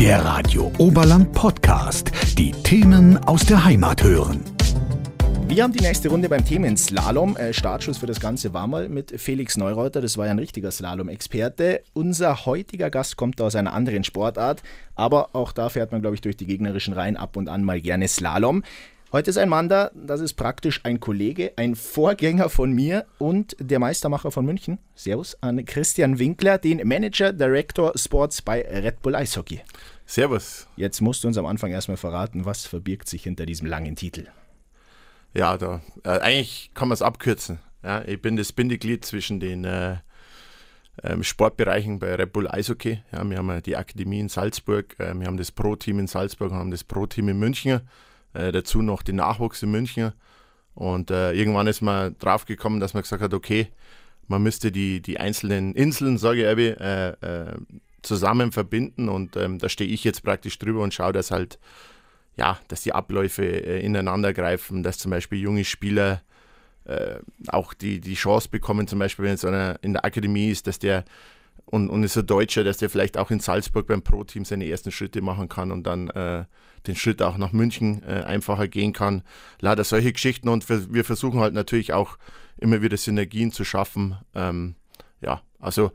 [0.00, 2.10] Der Radio Oberland Podcast.
[2.38, 4.40] Die Themen aus der Heimat hören.
[5.46, 7.36] Wir haben die nächste Runde beim Themenslalom.
[7.36, 10.00] Äh, Startschuss für das Ganze war mal mit Felix Neureuter.
[10.00, 11.82] Das war ja ein richtiger Slalom-Experte.
[11.92, 14.62] Unser heutiger Gast kommt aus einer anderen Sportart,
[14.94, 17.82] aber auch da fährt man, glaube ich, durch die gegnerischen Reihen ab und an mal
[17.82, 18.62] gerne Slalom.
[19.12, 23.56] Heute ist ein Mann da, das ist praktisch ein Kollege, ein Vorgänger von mir und
[23.58, 24.78] der Meistermacher von München.
[24.94, 29.62] Servus an Christian Winkler, den Manager Director Sports bei Red Bull Eishockey.
[30.06, 30.68] Servus.
[30.76, 34.28] Jetzt musst du uns am Anfang erstmal verraten, was verbirgt sich hinter diesem langen Titel.
[35.34, 37.58] Ja, da, äh, eigentlich kann man es abkürzen.
[37.82, 39.96] Ja, ich bin das Bindeglied zwischen den äh,
[41.02, 43.02] ähm, Sportbereichen bei Red Bull Eishockey.
[43.10, 46.58] Ja, wir haben die Akademie in Salzburg, äh, wir haben das Pro-Team in Salzburg, wir
[46.58, 47.80] haben das Pro-Team in München,
[48.34, 50.12] äh, dazu noch den Nachwuchs in München.
[50.74, 53.68] Und äh, irgendwann ist man drauf gekommen, dass man gesagt hat, okay,
[54.28, 57.56] man müsste die, die einzelnen Inseln, sage ich Abby, äh,
[58.02, 61.58] zusammen verbinden und ähm, da stehe ich jetzt praktisch drüber und schaue, dass halt,
[62.36, 66.22] ja, dass die Abläufe äh, ineinander greifen, dass zum Beispiel junge Spieler
[66.84, 67.16] äh,
[67.48, 71.04] auch die, die Chance bekommen, zum Beispiel, wenn es in der Akademie ist, dass der
[71.70, 74.90] und, und ist ein Deutscher, dass der vielleicht auch in Salzburg beim Pro-Team seine ersten
[74.90, 76.44] Schritte machen kann und dann äh,
[76.88, 79.22] den Schritt auch nach München äh, einfacher gehen kann.
[79.60, 82.18] Leider solche Geschichten und wir, wir, versuchen halt natürlich auch
[82.58, 84.16] immer wieder Synergien zu schaffen.
[84.34, 84.74] Ähm,
[85.20, 85.92] ja, also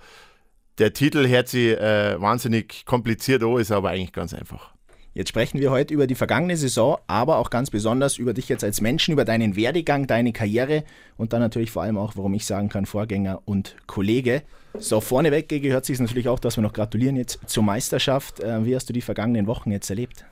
[0.77, 4.74] der Titel hört sich äh, wahnsinnig kompliziert an, ist aber eigentlich ganz einfach.
[5.15, 8.65] Jetzt sprechen wir heute über die vergangene Saison, aber auch ganz besonders über dich jetzt
[8.65, 10.83] als Menschen, über deinen Werdegang, deine Karriere
[11.15, 14.41] und dann natürlich vor allem auch, warum ich sagen kann, Vorgänger und Kollege.
[14.77, 18.41] So, vorneweg gehört sich natürlich auch, dass wir noch gratulieren jetzt zur Meisterschaft.
[18.41, 20.25] Äh, wie hast du die vergangenen Wochen jetzt erlebt?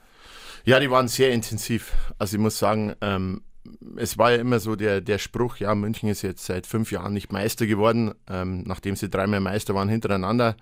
[0.66, 1.94] Ja, die waren sehr intensiv.
[2.20, 3.42] Also ich muss sagen, ähm,
[3.96, 7.14] es war ja immer so der, der Spruch, ja, München ist jetzt seit fünf Jahren
[7.14, 10.58] nicht Meister geworden, ähm, nachdem sie dreimal Meister waren hintereinander.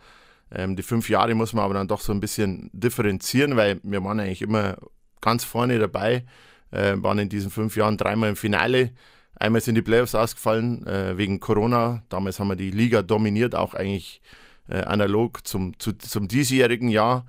[0.54, 4.04] Ähm, die fünf Jahre muss man aber dann doch so ein bisschen differenzieren, weil wir
[4.04, 4.78] waren eigentlich immer
[5.22, 6.26] ganz vorne dabei,
[6.72, 8.92] äh, waren in diesen fünf Jahren dreimal im Finale.
[9.36, 12.04] Einmal sind die Playoffs ausgefallen äh, wegen Corona.
[12.10, 14.22] Damals haben wir die Liga dominiert, auch eigentlich
[14.68, 17.26] äh, analog zum, zu, zum diesjährigen Jahr.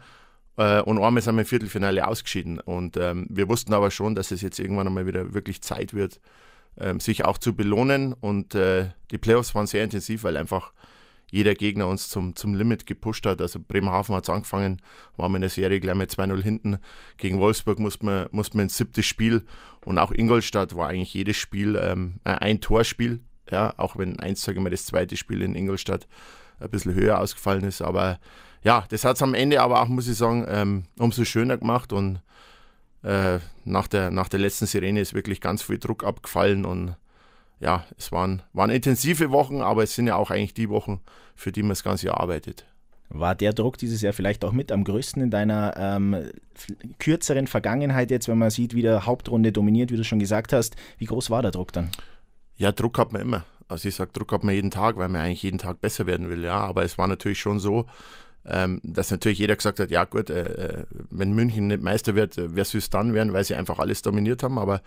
[0.56, 2.60] Äh, und einmal sind wir im Viertelfinale ausgeschieden.
[2.60, 6.20] Und ähm, wir wussten aber schon, dass es jetzt irgendwann einmal wieder wirklich Zeit wird,
[6.78, 8.12] ähm, sich auch zu belohnen.
[8.12, 10.72] Und äh, die Playoffs waren sehr intensiv, weil einfach
[11.32, 13.40] jeder Gegner uns zum, zum Limit gepusht hat.
[13.40, 14.82] Also Bremerhaven hat es angefangen,
[15.16, 16.78] waren wir in der Serie gleich mit 2-0 hinten.
[17.16, 19.42] Gegen Wolfsburg musste man, musste man ins siebte Spiel.
[19.86, 23.20] Und auch Ingolstadt war eigentlich jedes Spiel ähm, ein Torspiel.
[23.50, 26.06] Ja, auch wenn eins, sage ich mal, das zweite Spiel in Ingolstadt
[26.60, 27.80] ein bisschen höher ausgefallen ist.
[27.80, 28.20] Aber
[28.62, 31.94] ja, das hat es am Ende aber auch, muss ich sagen, ähm, umso schöner gemacht
[31.94, 32.20] und
[33.02, 36.94] äh, nach, der, nach der letzten Sirene ist wirklich ganz viel Druck abgefallen und
[37.62, 41.00] ja, es waren, waren intensive Wochen, aber es sind ja auch eigentlich die Wochen,
[41.36, 42.66] für die man das ganze Jahr arbeitet.
[43.08, 46.30] War der Druck dieses Jahr vielleicht auch mit am größten in deiner ähm,
[46.98, 50.74] kürzeren Vergangenheit jetzt, wenn man sieht, wie der Hauptrunde dominiert, wie du schon gesagt hast?
[50.98, 51.90] Wie groß war der Druck dann?
[52.56, 53.44] Ja, Druck hat man immer.
[53.68, 56.30] Also ich sage, Druck hat man jeden Tag, weil man eigentlich jeden Tag besser werden
[56.30, 56.58] will, ja.
[56.58, 57.86] Aber es war natürlich schon so,
[58.44, 62.38] ähm, dass natürlich jeder gesagt hat, ja gut, äh, äh wenn München nicht Meister wird,
[62.38, 64.82] äh, wer soll es dann werden, weil sie einfach alles dominiert haben, aber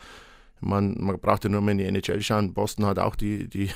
[0.59, 3.69] man, man braucht ja nur mal in die NHL schauen, Boston hat auch die, die,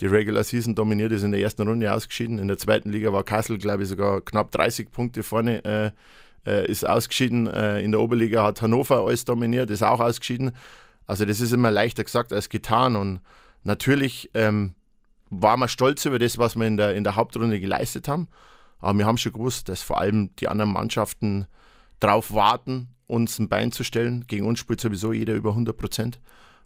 [0.00, 3.24] die Regular Season dominiert, ist in der ersten Runde ausgeschieden, in der zweiten Liga war
[3.24, 5.90] Kassel, glaube ich, sogar knapp 30 Punkte vorne, äh,
[6.46, 10.52] äh, ist ausgeschieden, äh, in der Oberliga hat Hannover alles dominiert, ist auch ausgeschieden,
[11.06, 12.96] also das ist immer leichter gesagt als getan.
[12.96, 13.20] Und
[13.62, 14.74] natürlich ähm,
[15.30, 18.28] war man stolz über das, was wir in der, in der Hauptrunde geleistet haben,
[18.78, 21.46] aber wir haben schon gewusst, dass vor allem die anderen Mannschaften
[22.00, 24.24] darauf warten, uns ein Bein zu stellen.
[24.26, 26.20] Gegen uns spielt sowieso jeder über 100 Prozent.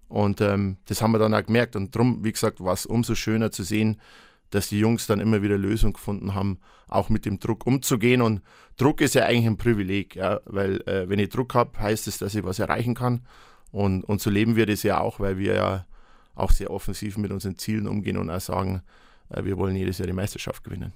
[0.08, 1.76] Und ähm, das haben wir dann auch gemerkt.
[1.76, 4.00] Und darum, wie gesagt, war es umso schöner zu sehen,
[4.50, 6.58] dass die Jungs dann immer wieder Lösungen gefunden haben,
[6.88, 8.20] auch mit dem Druck umzugehen.
[8.20, 8.42] Und
[8.76, 12.18] Druck ist ja eigentlich ein Privileg, ja, weil äh, wenn ich Druck habe, heißt es,
[12.18, 13.22] dass ich was erreichen kann.
[13.70, 15.86] Und, und so leben wir das ja auch, weil wir ja
[16.34, 18.82] auch sehr offensiv mit unseren Zielen umgehen und auch sagen,
[19.28, 20.92] äh, wir wollen jedes Jahr die Meisterschaft gewinnen.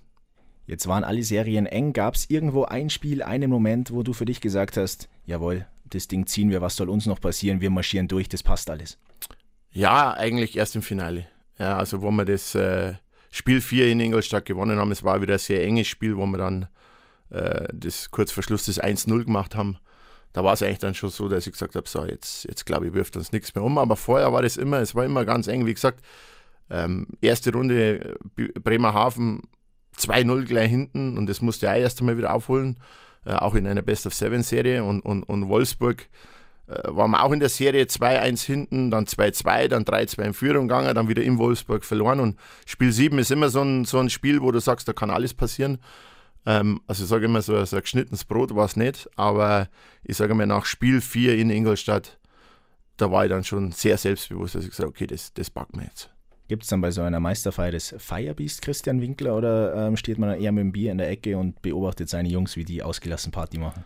[0.66, 1.92] Jetzt waren alle Serien eng.
[1.92, 6.08] Gab es irgendwo ein Spiel, einen Moment, wo du für dich gesagt hast, jawohl, das
[6.08, 7.60] Ding ziehen wir, was soll uns noch passieren?
[7.60, 8.98] Wir marschieren durch, das passt alles.
[9.70, 11.26] Ja, eigentlich erst im Finale.
[11.58, 12.94] Ja, also wo wir das äh,
[13.30, 16.38] Spiel 4 in Ingolstadt gewonnen haben, es war wieder ein sehr enges Spiel, wo wir
[16.38, 16.68] dann
[17.30, 19.78] äh, das kurz vor Schluss das 1-0 gemacht haben.
[20.32, 22.88] Da war es eigentlich dann schon so, dass ich gesagt habe, so jetzt, jetzt glaube
[22.88, 23.78] ich, wirft uns nichts mehr um.
[23.78, 25.66] Aber vorher war das immer, es war immer ganz eng.
[25.66, 26.04] Wie gesagt,
[26.70, 29.42] ähm, erste Runde äh, Bremerhaven
[29.98, 32.78] 2-0 gleich hinten und das musste er erst einmal wieder aufholen,
[33.24, 36.08] äh, auch in einer Best-of-Seven-Serie und, und, und Wolfsburg
[36.66, 40.68] äh, waren wir auch in der Serie 2-1 hinten, dann 2-2, dann 3-2 in Führung
[40.68, 44.10] gegangen, dann wieder in Wolfsburg verloren und Spiel 7 ist immer so ein, so ein
[44.10, 45.78] Spiel, wo du sagst, da kann alles passieren.
[46.46, 49.68] Ähm, also ich sage immer, so, so ein geschnittenes Brot war es nicht, aber
[50.02, 52.18] ich sage mal, nach Spiel 4 in Ingolstadt,
[52.96, 55.86] da war ich dann schon sehr selbstbewusst, dass ich gesagt okay, das, das packen wir
[55.86, 56.13] jetzt.
[56.46, 60.38] Gibt es dann bei so einer Meisterfeier das Firebeast Christian Winkler oder ähm, steht man
[60.38, 63.58] eher mit dem Bier in der Ecke und beobachtet seine Jungs, wie die ausgelassen Party
[63.58, 63.84] machen?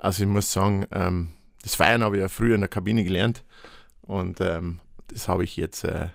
[0.00, 1.30] Also ich muss sagen, ähm,
[1.62, 3.44] das Feiern habe ich ja früher in der Kabine gelernt
[4.02, 6.08] und ähm, das habe ich jetzt äh,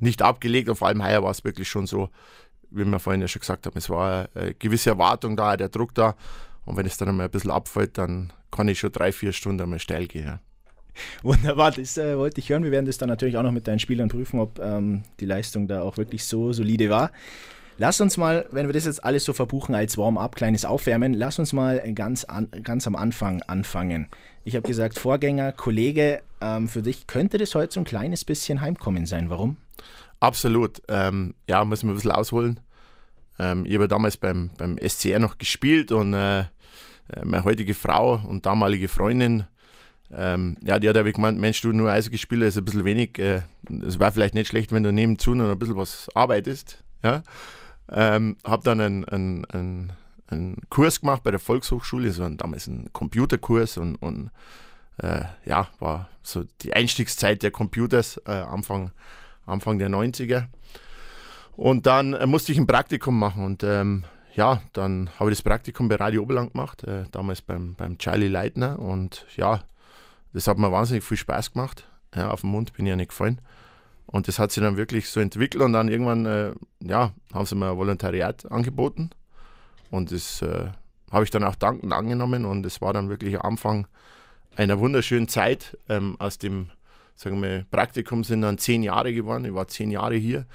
[0.00, 2.10] nicht abgelegt und vor allem heuer war es wirklich schon so,
[2.70, 5.94] wie wir vorhin ja schon gesagt haben, es war eine gewisse Erwartung da, der Druck
[5.94, 6.14] da
[6.66, 9.62] und wenn es dann einmal ein bisschen abfällt, dann kann ich schon drei, vier Stunden
[9.62, 10.26] einmal steil gehen.
[10.26, 10.40] Ja.
[11.22, 12.64] Wunderbar, das äh, wollte ich hören.
[12.64, 15.68] Wir werden das dann natürlich auch noch mit deinen Spielern prüfen, ob ähm, die Leistung
[15.68, 17.10] da auch wirklich so solide war.
[17.80, 21.38] Lass uns mal, wenn wir das jetzt alles so verbuchen als Warm-up, kleines Aufwärmen, lass
[21.38, 24.08] uns mal ganz, an, ganz am Anfang anfangen.
[24.42, 28.60] Ich habe gesagt, Vorgänger, Kollege, ähm, für dich könnte das heute so ein kleines bisschen
[28.60, 29.30] Heimkommen sein.
[29.30, 29.58] Warum?
[30.18, 30.82] Absolut.
[30.88, 32.58] Ähm, ja, muss man ein bisschen ausholen.
[33.38, 36.44] Ähm, ich habe damals beim, beim SCR noch gespielt und äh, äh,
[37.24, 39.44] meine heutige Frau und damalige Freundin
[40.10, 43.18] ähm, ja, die hat aber gemeint, Mensch, du nur Eishockey spielen ist ein bisschen wenig.
[43.18, 43.42] Äh,
[43.86, 46.82] es äh, war vielleicht nicht schlecht, wenn du nebenzu noch ein bisschen was arbeitest.
[47.02, 47.22] Ja?
[47.90, 49.92] Ähm, habe dann einen, einen, einen,
[50.28, 54.30] einen, Kurs gemacht bei der Volkshochschule, so ein, damals ein Computerkurs und, und
[54.98, 58.92] äh, ja, war so die Einstiegszeit der Computers, äh, Anfang,
[59.46, 60.46] Anfang der 90er.
[61.56, 64.04] Und dann äh, musste ich ein Praktikum machen und ähm,
[64.34, 68.28] ja, dann habe ich das Praktikum bei Radio Oberland gemacht, äh, damals beim, beim Charlie
[68.28, 69.62] Leitner und ja,
[70.32, 71.88] das hat mir wahnsinnig viel Spaß gemacht.
[72.14, 73.40] Ja, auf den Mund bin ich ja nicht gefallen.
[74.06, 77.54] Und das hat sich dann wirklich so entwickelt und dann irgendwann, äh, ja, haben sie
[77.54, 79.10] mir ein Volontariat angeboten.
[79.90, 80.68] Und das äh,
[81.10, 83.86] habe ich dann auch dankend angenommen und es war dann wirklich Anfang
[84.56, 85.76] einer wunderschönen Zeit.
[85.88, 86.70] Ähm, aus dem,
[87.14, 89.44] sagen wir, Praktikum sind dann zehn Jahre geworden.
[89.44, 90.46] Ich war zehn Jahre hier.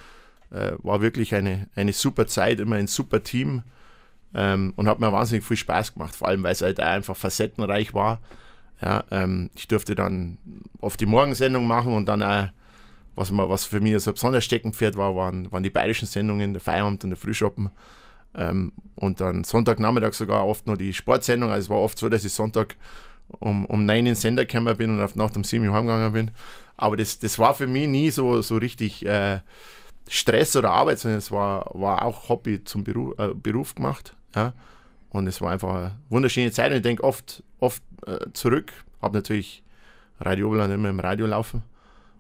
[0.52, 3.64] Äh, war wirklich eine, eine super Zeit, immer ein super Team
[4.34, 7.94] ähm, und hat mir wahnsinnig viel Spaß gemacht, vor allem weil es halt einfach facettenreich
[7.94, 8.20] war.
[8.84, 10.38] Ja, ähm, ich durfte dann
[10.82, 12.48] oft die Morgensendung machen und dann auch,
[13.16, 16.62] was, man, was für mich so besonders Steckenpferd war, waren, waren die bayerischen Sendungen, der
[16.62, 17.70] Feierabend und der Frühschoppen.
[18.36, 21.50] Ähm, und dann Sonntagnachmittag sogar oft noch die Sportsendung.
[21.52, 22.76] Also es war oft so, dass ich Sonntag
[23.40, 26.12] um, um 9 in den Sender gekommen bin und auf Nacht um 7 Uhr heimgegangen
[26.12, 26.32] bin.
[26.76, 29.40] Aber das, das war für mich nie so, so richtig äh,
[30.10, 34.16] Stress oder Arbeit, sondern es war, war auch Hobby zum Beruf, äh, Beruf gemacht.
[34.36, 34.54] Ja.
[35.14, 36.72] Und es war einfach eine wunderschöne Zeit.
[36.72, 39.64] Und ich denke oft, oft äh, zurück, habe natürlich
[40.20, 41.64] Radio Oberland immer im Radio laufen.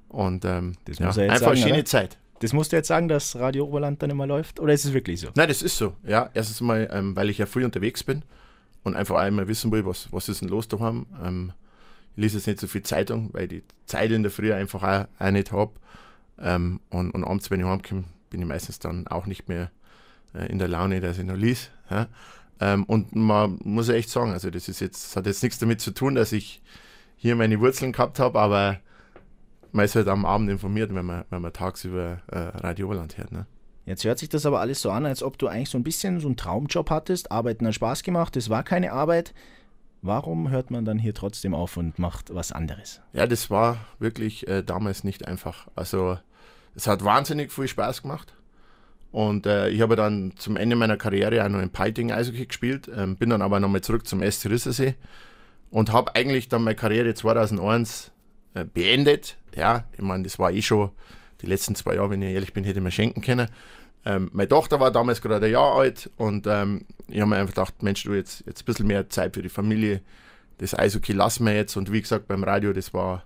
[0.08, 1.86] Und ähm, das ja, einfach sagen, eine schöne oder?
[1.86, 2.18] Zeit.
[2.40, 4.60] Das musst du jetzt sagen, dass Radio Oberland dann immer läuft?
[4.60, 5.30] Oder ist es wirklich so?
[5.36, 5.96] Nein, das ist so.
[6.04, 8.22] Ja, erstens mal, ähm, weil ich ja früh unterwegs bin
[8.84, 11.08] und einfach einmal wissen will, was, was ist denn los da haben.
[11.24, 11.54] Ähm,
[12.16, 14.84] ich lese jetzt nicht so viel Zeitung, weil ich die Zeit in der Früh einfach
[14.84, 15.72] auch, auch nicht habe.
[16.40, 19.72] Ähm, und, und abends, wenn ich heimkomme, bin ich meistens dann auch nicht mehr
[20.36, 21.70] äh, in der Laune, dass ich noch lese.
[21.90, 22.08] Ja?
[22.64, 25.82] Ähm, und man muss echt sagen, also das ist jetzt, das hat jetzt nichts damit
[25.82, 26.62] zu tun, dass ich
[27.18, 28.80] hier meine Wurzeln gehabt habe, aber
[29.74, 33.34] man ist halt am Abend informiert, wenn man, wenn man tagsüber äh, Radio Oberland hört.
[33.34, 33.48] Ne?
[33.86, 36.22] Jetzt hört sich das aber alles so an, als ob du eigentlich so ein bisschen
[36.22, 39.34] so einen Traumjob hattest, Arbeiten hat Spaß gemacht, es war keine Arbeit.
[40.02, 43.02] Warum hört man dann hier trotzdem auf und macht was anderes?
[43.12, 45.68] Ja, das war wirklich äh, damals nicht einfach.
[45.76, 46.18] Also
[46.76, 48.34] es hat wahnsinnig viel Spaß gemacht.
[49.14, 52.90] Und äh, ich habe dann zum Ende meiner Karriere auch noch in Peiting Eishockey gespielt,
[52.98, 54.96] ähm, bin dann aber nochmal zurück zum SC Rissersee
[55.70, 58.12] und habe eigentlich dann meine Karriere 2001
[58.56, 59.38] äh, beendet.
[59.56, 60.90] Ja, ich meine, das war eh schon
[61.44, 63.50] die letzten zwei Jahre, wenn ich ehrlich bin, hätte ich mir schenken können.
[64.04, 67.54] Ähm, meine Tochter war damals gerade ein Jahr alt und ähm, ich habe mir einfach
[67.54, 70.02] gedacht, Mensch, du jetzt, jetzt ein bisschen mehr Zeit für die Familie.
[70.58, 73.26] Das Eishockey lassen wir jetzt und wie gesagt beim Radio, das war,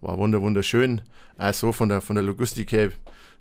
[0.00, 1.02] war wunderschön.
[1.36, 2.90] Also von der, von der Logistik her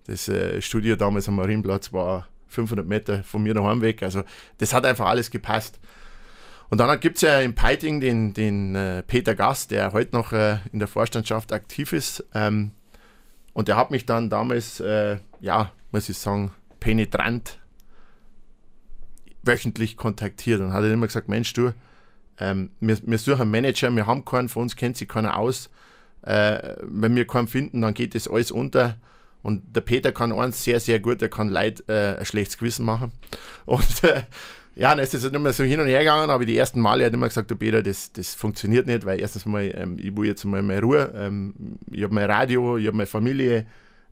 [0.08, 4.04] das äh, Studio damals am Marienplatz war 500 Meter von mir daheim weg.
[4.04, 4.24] Also
[4.58, 5.80] das hat einfach alles gepasst.
[6.70, 10.32] Und dann gibt es ja in Peiting den, den äh, Peter Gast, der heute noch
[10.32, 12.26] äh, in der Vorstandschaft aktiv ist.
[12.34, 12.72] Ähm,
[13.54, 17.60] und der hat mich dann damals, äh, ja, muss ich sagen, penetrant
[19.44, 21.72] wöchentlich kontaktiert und hat dann immer gesagt, Mensch, du,
[22.40, 25.70] ähm, wir, wir suchen einen Manager, wir haben keinen, von uns kennt sich keiner aus.
[26.24, 28.98] Äh, wenn wir keinen finden, dann geht das alles unter.
[29.46, 32.84] Und der Peter kann eins sehr, sehr gut, er kann Leid äh, ein schlechtes Gewissen
[32.84, 33.12] machen.
[33.68, 34.24] Und äh,
[34.74, 37.06] ja, dann ist es halt immer so hin und her gegangen, aber die ersten Male
[37.06, 40.18] hat er immer gesagt, der Peter, das, das funktioniert nicht, weil erstens mal, ähm, ich
[40.18, 41.54] will jetzt mal mehr Ruhe, ähm,
[41.92, 43.68] ich habe mein Radio, ich habe meine Familie,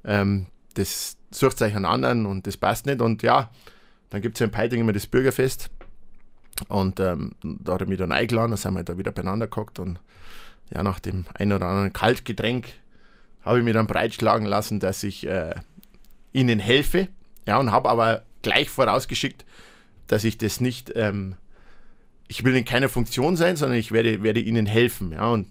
[0.06, 3.02] ähm, das sucht euch einen anderen und das passt nicht.
[3.02, 3.50] Und ja,
[4.12, 5.72] dann gibt es ja in Peiting immer das Bürgerfest.
[6.68, 9.80] Und ähm, da hat er mich dann eingeladen, dann sind wir da wieder beieinander gehockt
[9.80, 10.00] und
[10.72, 12.68] ja, nach dem einen oder anderen Kaltgetränk
[13.44, 15.56] habe ich mir dann breitschlagen lassen, dass ich äh,
[16.32, 17.08] ihnen helfe.
[17.46, 19.46] Ja, und habe aber gleich vorausgeschickt,
[20.08, 21.36] dass ich das nicht, ähm,
[22.28, 25.12] ich will in keiner Funktion sein, sondern ich werde, werde ihnen helfen.
[25.12, 25.48] Ja, und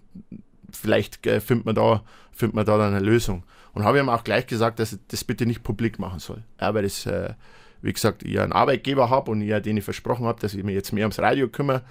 [0.73, 3.45] vielleicht äh, findet, man da, findet man da dann eine Lösung.
[3.75, 6.43] Und habe ihm auch gleich gesagt, dass ich das bitte nicht publik machen soll.
[6.61, 7.35] Ja, weil das, äh,
[7.81, 10.93] wie gesagt, ich einen Arbeitgeber habe und ich denen versprochen habe, dass ich mich jetzt
[10.93, 11.83] mehr ums Radio kümmere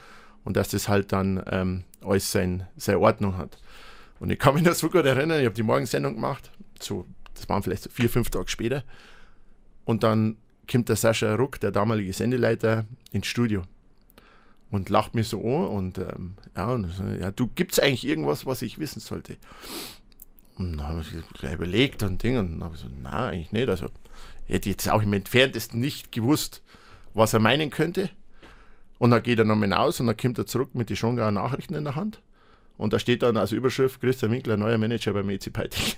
[0.43, 3.57] und dass das halt dann ähm, alles sein, seine Ordnung hat.
[4.21, 7.49] Und ich kann mich noch so gut erinnern, ich habe die Morgensendung gemacht, so, das
[7.49, 8.83] waren vielleicht so vier, fünf Tage später.
[9.83, 10.37] Und dann
[10.69, 13.63] kommt der Sascha Ruck, der damalige Sendeleiter, ins Studio
[14.69, 16.87] und lacht mich so an und ähm, ja, und
[17.19, 19.37] ja, du gibt's eigentlich irgendwas, was ich wissen sollte?
[20.55, 23.69] Und dann habe ich gleich überlegt und Ding und habe ich so, nein, eigentlich nicht.
[23.69, 23.87] Also
[24.47, 26.61] ich hätte jetzt auch im Entferntesten nicht gewusst,
[27.15, 28.11] was er meinen könnte.
[28.99, 31.73] Und dann geht er nochmal hinaus und dann kommt er zurück mit den Schongauer Nachrichten
[31.73, 32.21] in der Hand.
[32.81, 35.93] Und da steht dann als Überschrift Christian Winkler, neuer Manager beim EC Peiting.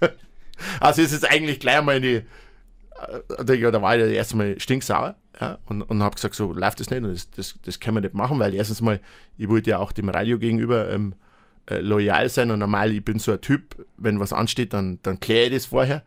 [0.80, 5.58] also ist es eigentlich gleich mal in die, äh, da war ich erstmal stinksauer ja,
[5.66, 8.14] und, und habe gesagt, so läuft das nicht und das, das, das können wir nicht
[8.14, 9.00] machen, weil erstens mal,
[9.36, 11.16] ich wollte ja auch dem Radio gegenüber ähm,
[11.68, 15.18] äh, loyal sein und normal, ich bin so ein Typ, wenn was ansteht, dann, dann
[15.18, 16.04] kläre ich das vorher.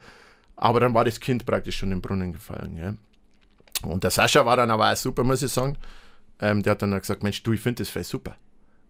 [0.55, 2.77] Aber dann war das Kind praktisch schon im Brunnen gefallen.
[2.77, 2.93] Ja.
[3.85, 5.77] Und der Sascha war dann aber auch super, muss ich sagen.
[6.39, 8.37] Ähm, der hat dann gesagt, Mensch, du, ich finde das voll super.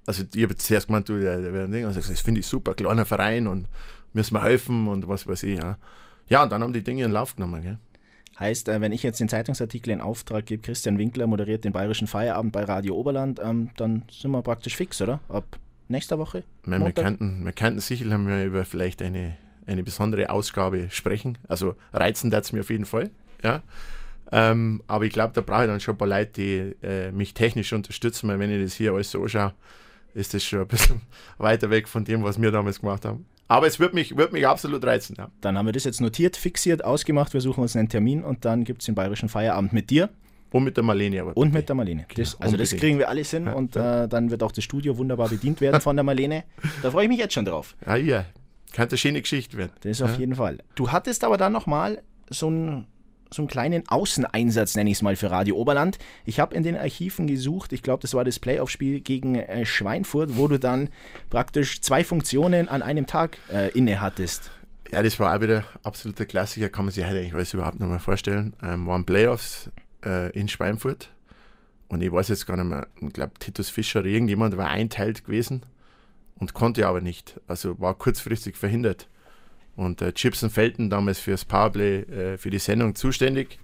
[0.06, 3.06] Also ich habe zuerst gemeint, du, der, der, der, also, das finde ich super, kleiner
[3.06, 3.68] Verein und
[4.14, 5.60] müssen wir helfen und was weiß ich.
[5.60, 5.78] Ja,
[6.28, 7.62] ja und dann haben die Dinge in Lauf genommen.
[7.62, 7.78] Gell.
[8.40, 12.08] Heißt, äh, wenn ich jetzt den Zeitungsartikel in Auftrag gebe, Christian Winkler moderiert den bayerischen
[12.08, 15.20] Feierabend bei Radio Oberland, ähm, dann sind wir praktisch fix, oder?
[15.30, 16.44] Ab nächster Woche?
[16.66, 21.38] Meine, wir, könnten, wir könnten sicher wir über vielleicht eine, eine besondere Ausgabe sprechen.
[21.48, 23.12] Also reizen das mir auf jeden Fall.
[23.44, 23.62] Ja.
[24.32, 27.34] Ähm, aber ich glaube, da brauche ich dann schon ein paar Leute, die äh, mich
[27.34, 29.54] technisch unterstützen, weil wenn ich das hier alles so anschaue,
[30.14, 31.02] ist das schon ein bisschen
[31.38, 33.26] weiter weg von dem, was wir damals gemacht haben.
[33.48, 35.16] Aber es wird mich, wird mich absolut reizen.
[35.18, 35.30] Ja.
[35.42, 37.34] Dann haben wir das jetzt notiert, fixiert, ausgemacht.
[37.34, 40.10] Wir suchen uns einen Termin und dann gibt es den bayerischen Feierabend mit dir.
[40.52, 41.22] Und mit der Marlene.
[41.22, 42.06] Aber und mit der Marlene.
[42.16, 44.98] Das, also das kriegen wir alles hin ja, und äh, dann wird auch das Studio
[44.98, 46.44] wunderbar bedient werden von der Marlene.
[46.82, 47.76] Da freue ich mich jetzt schon drauf.
[47.86, 48.26] Ja, ja.
[48.74, 49.72] Könnte eine schöne Geschichte werden.
[49.82, 50.60] Das auf jeden Fall.
[50.76, 52.88] Du hattest aber dann nochmal so ein
[53.34, 55.98] so einen kleinen Außeneinsatz, nenne ich es mal, für Radio Oberland.
[56.26, 60.38] Ich habe in den Archiven gesucht, ich glaube, das war das Playoff-Spiel gegen äh, Schweinfurt,
[60.38, 60.90] wo du dann
[61.30, 63.92] praktisch zwei Funktionen an einem Tag äh, inne.
[64.92, 67.88] Ja, das war auch wieder absoluter Klassiker, kann man sich heute eigentlich alles überhaupt noch
[67.88, 68.54] mal vorstellen.
[68.62, 69.70] Ähm, waren Playoffs
[70.06, 71.10] äh, in Schweinfurt
[71.88, 75.24] und ich weiß jetzt gar nicht mehr, ich glaube, Titus Fischer oder irgendjemand war einteilt
[75.24, 75.66] gewesen
[76.36, 77.40] und konnte aber nicht.
[77.48, 79.08] Also war kurzfristig verhindert.
[79.76, 83.60] Und äh, Gibson Felton, damals fürs Powerplay, äh, für die Sendung zuständig,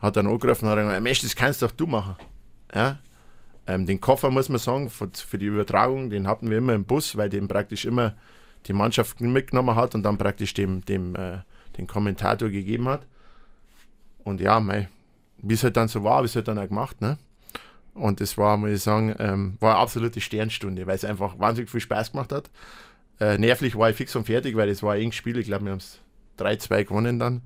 [0.00, 2.16] hat dann angerufen und hat gesagt, Mensch, das kannst doch du machen.
[2.74, 2.98] Ja?
[3.66, 6.84] Ähm, den Koffer, muss man sagen, für, für, die Übertragung, den hatten wir immer im
[6.84, 8.14] Bus, weil den praktisch immer
[8.66, 11.38] die Mannschaft mitgenommen hat und dann praktisch dem, dem äh,
[11.76, 13.06] den Kommentator gegeben hat.
[14.24, 14.62] Und ja,
[15.38, 17.00] wie es halt dann so war, wie es halt dann auch gemacht.
[17.00, 17.16] Ne?
[17.94, 21.70] Und das war, muss ich sagen, ähm, war eine absolute Sternstunde, weil es einfach wahnsinnig
[21.70, 22.50] viel Spaß gemacht hat.
[23.20, 25.38] Äh, nervlich war ich fix und fertig, weil es war ein enges Spiel.
[25.38, 26.00] Ich glaube, wir haben es
[26.38, 27.42] 3-2 gewonnen dann.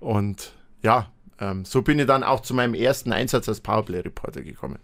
[0.00, 4.78] Und ja, ähm, so bin ich dann auch zu meinem ersten Einsatz als Powerplay-Reporter gekommen.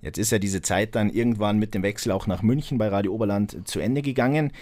[0.00, 3.12] Jetzt ist ja diese Zeit dann irgendwann mit dem Wechsel auch nach München bei Radio
[3.12, 4.52] Oberland zu Ende gegangen.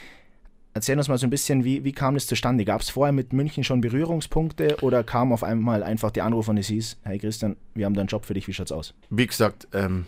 [0.72, 2.64] Erzähl uns mal so ein bisschen, wie, wie kam das zustande?
[2.64, 6.58] Gab es vorher mit München schon Berührungspunkte oder kam auf einmal einfach der Anruf und
[6.58, 8.94] es hieß, hey Christian, wir haben da einen Job für dich, wie schaut's aus?
[9.10, 10.06] Wie gesagt, ähm,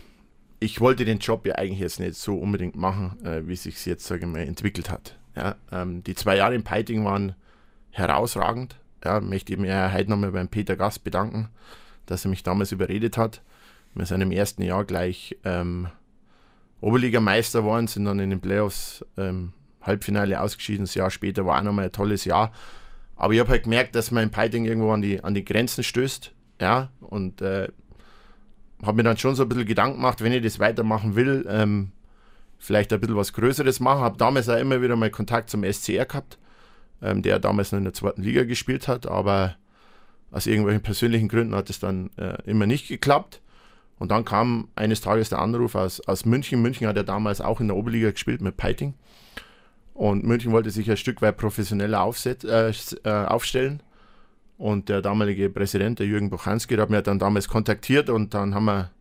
[0.59, 4.05] ich wollte den Job ja eigentlich jetzt nicht so unbedingt machen, äh, wie sich jetzt,
[4.05, 5.17] sage ich mal, entwickelt hat.
[5.35, 7.35] Ja, ähm, die zwei Jahre im Peiting waren
[7.91, 8.75] herausragend.
[9.03, 11.49] Ja, möchte ich mir heute nochmal beim Peter Gast bedanken,
[12.05, 13.41] dass er mich damals überredet hat.
[13.95, 15.87] Wir sind im ersten Jahr gleich ähm,
[16.81, 20.85] Oberligameister geworden, sind dann in den Playoffs ähm, Halbfinale ausgeschieden.
[20.85, 22.51] Das Jahr später war auch nochmal ein tolles Jahr.
[23.15, 26.33] Aber ich habe halt gemerkt, dass mein Peiting irgendwo an die, an die Grenzen stößt.
[26.61, 27.69] Ja, und äh,
[28.83, 31.91] habe mir dann schon so ein bisschen Gedanken gemacht, wenn ich das weitermachen will, ähm,
[32.57, 34.01] vielleicht ein bisschen was Größeres machen.
[34.01, 36.37] Habe damals auch immer wieder mal Kontakt zum SCR gehabt,
[37.01, 39.55] ähm, der damals noch in der zweiten Liga gespielt hat, aber
[40.31, 43.41] aus irgendwelchen persönlichen Gründen hat es dann äh, immer nicht geklappt.
[43.97, 46.61] Und dann kam eines Tages der Anruf aus, aus München.
[46.61, 48.93] München hat ja damals auch in der Oberliga gespielt mit Peiting.
[49.93, 53.83] Und München wollte sich ein Stück weit professioneller aufset, äh, äh aufstellen.
[54.59, 58.65] Und der damalige Präsident, der Jürgen Buchanski, hat mir dann damals kontaktiert und dann haben
[58.65, 58.91] wir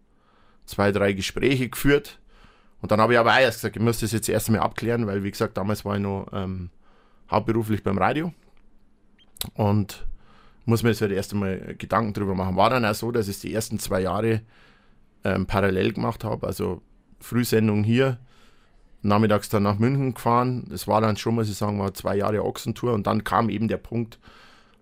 [0.66, 2.20] zwei, drei Gespräche geführt.
[2.80, 5.08] Und dann habe ich aber auch erst gesagt, ich muss das jetzt erst einmal abklären,
[5.08, 6.70] weil wie gesagt, damals war ich noch ähm,
[7.28, 8.32] hauptberuflich beim Radio
[9.54, 10.06] und
[10.64, 12.54] muss mir jetzt halt erst einmal Gedanken drüber machen.
[12.54, 14.42] War dann auch so, dass ich die ersten zwei Jahre
[15.24, 16.82] ähm, parallel gemacht habe, also
[17.18, 18.18] Frühsendung hier,
[19.02, 20.68] nachmittags dann nach München gefahren.
[20.70, 23.66] Das war dann schon, muss ich sagen, war zwei Jahre Ochsentour und dann kam eben
[23.66, 24.20] der Punkt,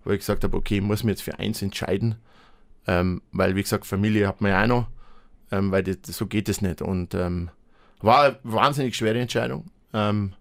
[0.07, 2.15] wo ich gesagt habe, okay, ich muss mich jetzt für eins entscheiden.
[2.87, 4.87] Ähm, weil, wie gesagt, Familie hat man ja auch noch,
[5.51, 6.81] ähm, weil das, so geht es nicht.
[6.81, 7.49] Und ähm,
[7.99, 9.65] war eine wahnsinnig schwere Entscheidung.
[9.93, 10.33] Ähm,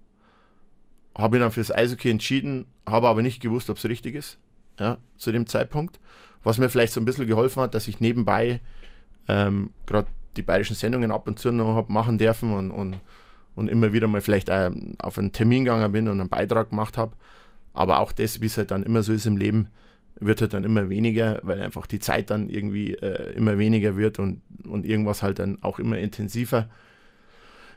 [1.18, 4.38] habe ich dann fürs Eishockey entschieden, habe aber nicht gewusst, ob es richtig ist,
[4.78, 5.98] ja, zu dem Zeitpunkt.
[6.44, 8.60] Was mir vielleicht so ein bisschen geholfen hat, dass ich nebenbei
[9.26, 10.06] ähm, gerade
[10.36, 13.00] die bayerischen Sendungen ab und zu noch habe machen dürfen und, und,
[13.56, 17.16] und immer wieder mal vielleicht auf einen Termin gegangen bin und einen Beitrag gemacht habe.
[17.76, 19.68] Aber auch das, wie es halt dann immer so ist im Leben,
[20.18, 24.18] wird halt dann immer weniger, weil einfach die Zeit dann irgendwie äh, immer weniger wird
[24.18, 26.70] und, und irgendwas halt dann auch immer intensiver.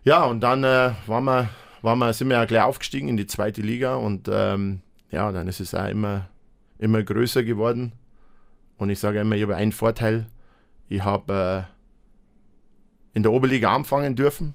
[0.06, 1.50] Ja, und dann äh, waren wir,
[1.82, 4.80] waren wir, sind wir ja gleich aufgestiegen in die zweite Liga und ähm,
[5.12, 6.30] ja, dann ist es auch immer,
[6.78, 7.92] immer größer geworden.
[8.78, 10.28] Und ich sage immer, ich habe einen Vorteil.
[10.88, 11.68] Ich habe
[13.14, 14.54] äh, in der Oberliga anfangen dürfen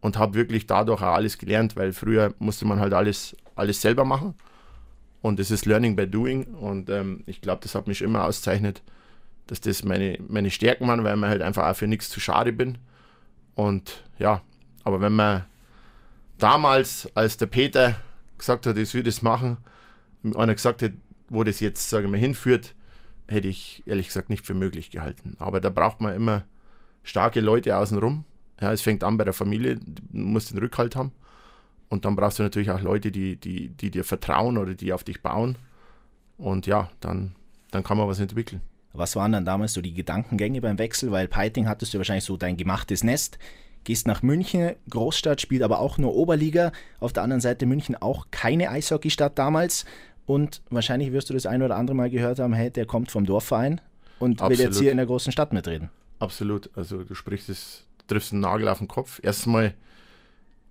[0.00, 4.06] und habe wirklich dadurch auch alles gelernt, weil früher musste man halt alles, alles selber
[4.06, 4.34] machen.
[5.22, 6.44] Und das ist Learning by Doing.
[6.54, 8.82] Und ähm, ich glaube, das hat mich immer auszeichnet,
[9.46, 12.52] dass das meine, meine Stärken waren, weil man halt einfach auch für nichts zu schade
[12.52, 12.78] bin.
[13.54, 14.42] Und ja,
[14.84, 15.44] aber wenn man
[16.38, 17.96] damals, als der Peter
[18.38, 19.58] gesagt hat, ich will das machen,
[20.34, 20.92] einer gesagt hat,
[21.28, 22.74] wo das jetzt, sage ich mal, hinführt,
[23.28, 25.36] hätte ich ehrlich gesagt nicht für möglich gehalten.
[25.38, 26.44] Aber da braucht man immer
[27.02, 28.24] starke Leute außenrum.
[28.60, 31.12] Ja, es fängt an bei der Familie, du musst den Rückhalt haben.
[31.90, 35.04] Und dann brauchst du natürlich auch Leute, die, die, die dir vertrauen oder die auf
[35.04, 35.56] dich bauen.
[36.38, 37.32] Und ja, dann,
[37.72, 38.62] dann kann man was entwickeln.
[38.92, 41.10] Was waren dann damals so die Gedankengänge beim Wechsel?
[41.10, 43.38] Weil Peiting hattest du wahrscheinlich so dein gemachtes Nest.
[43.82, 46.70] Gehst nach München, Großstadt, spielt aber auch nur Oberliga.
[47.00, 49.84] Auf der anderen Seite München auch keine Eishockeystadt damals.
[50.26, 53.26] Und wahrscheinlich wirst du das ein oder andere Mal gehört haben, hey, der kommt vom
[53.26, 53.80] Dorfverein
[54.20, 54.58] und Absolut.
[54.58, 55.90] will jetzt hier in der großen Stadt mitreden.
[56.20, 56.70] Absolut.
[56.76, 59.18] Also du sprichst es, triffst einen Nagel auf den Kopf.
[59.24, 59.74] Erstmal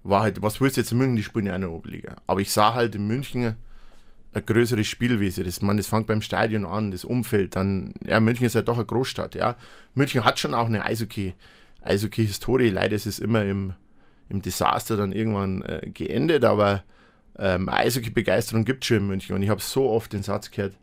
[0.03, 2.15] war halt, was willst du jetzt in München, die spielen ja auch der Oberliga.
[2.27, 3.55] Aber ich sah halt in München
[4.33, 5.43] ein größeres Spielwesen.
[5.43, 7.55] Das, man, das fängt beim Stadion an, das Umfeld.
[7.55, 9.55] Dann, ja, München ist ja doch eine Großstadt, ja.
[9.95, 11.33] München hat schon auch eine Eishockey,
[11.81, 12.69] Eishockey-Historie.
[12.69, 13.73] Leider ist es immer im,
[14.29, 16.83] im Desaster dann irgendwann äh, geendet, aber
[17.37, 19.35] ähm, Eishockey-Begeisterung gibt es schon in München.
[19.35, 20.77] Und ich habe so oft den Satz gehört,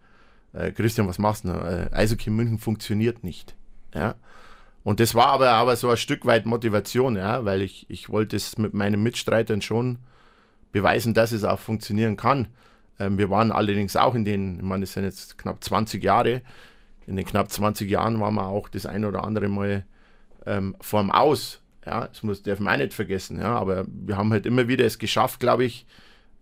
[0.53, 1.51] äh, Christian, was machst du?
[1.51, 3.55] Äh, Eishockey in München funktioniert nicht.
[3.95, 4.17] Ja.
[4.87, 8.37] Und das war aber, aber so ein Stück weit Motivation, ja, weil ich, ich wollte
[8.37, 9.99] es mit meinen Mitstreitern schon
[10.71, 12.47] beweisen, dass es auch funktionieren kann.
[13.01, 16.41] Ähm, wir waren allerdings auch in den, ich meine, das sind jetzt knapp 20 Jahre,
[17.09, 19.85] in den knapp 20 Jahren waren wir auch das ein oder andere Mal
[20.47, 21.61] ähm, vorm Aus.
[21.85, 23.41] Ja, das muss, darf man auch nicht vergessen.
[23.41, 25.85] Ja, aber wir haben halt immer wieder es geschafft, glaube ich,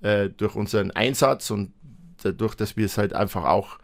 [0.03, 1.73] äh, durch unseren Einsatz und
[2.23, 3.79] dadurch, dass wir es halt einfach auch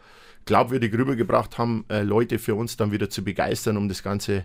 [0.44, 4.44] glaubwürdig rübergebracht haben, äh, Leute für uns dann wieder zu begeistern, um das Ganze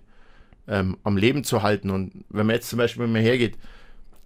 [0.68, 1.90] ähm, am Leben zu halten.
[1.90, 3.58] Und wenn man jetzt zum Beispiel, man hergeht,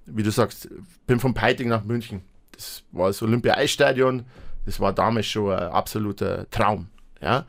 [0.05, 0.69] wie du sagst,
[1.07, 2.21] bin von Peiting nach München.
[2.51, 4.25] Das war das Olympia-Eisstadion.
[4.65, 6.87] Das war damals schon ein absoluter Traum.
[7.21, 7.45] Ja?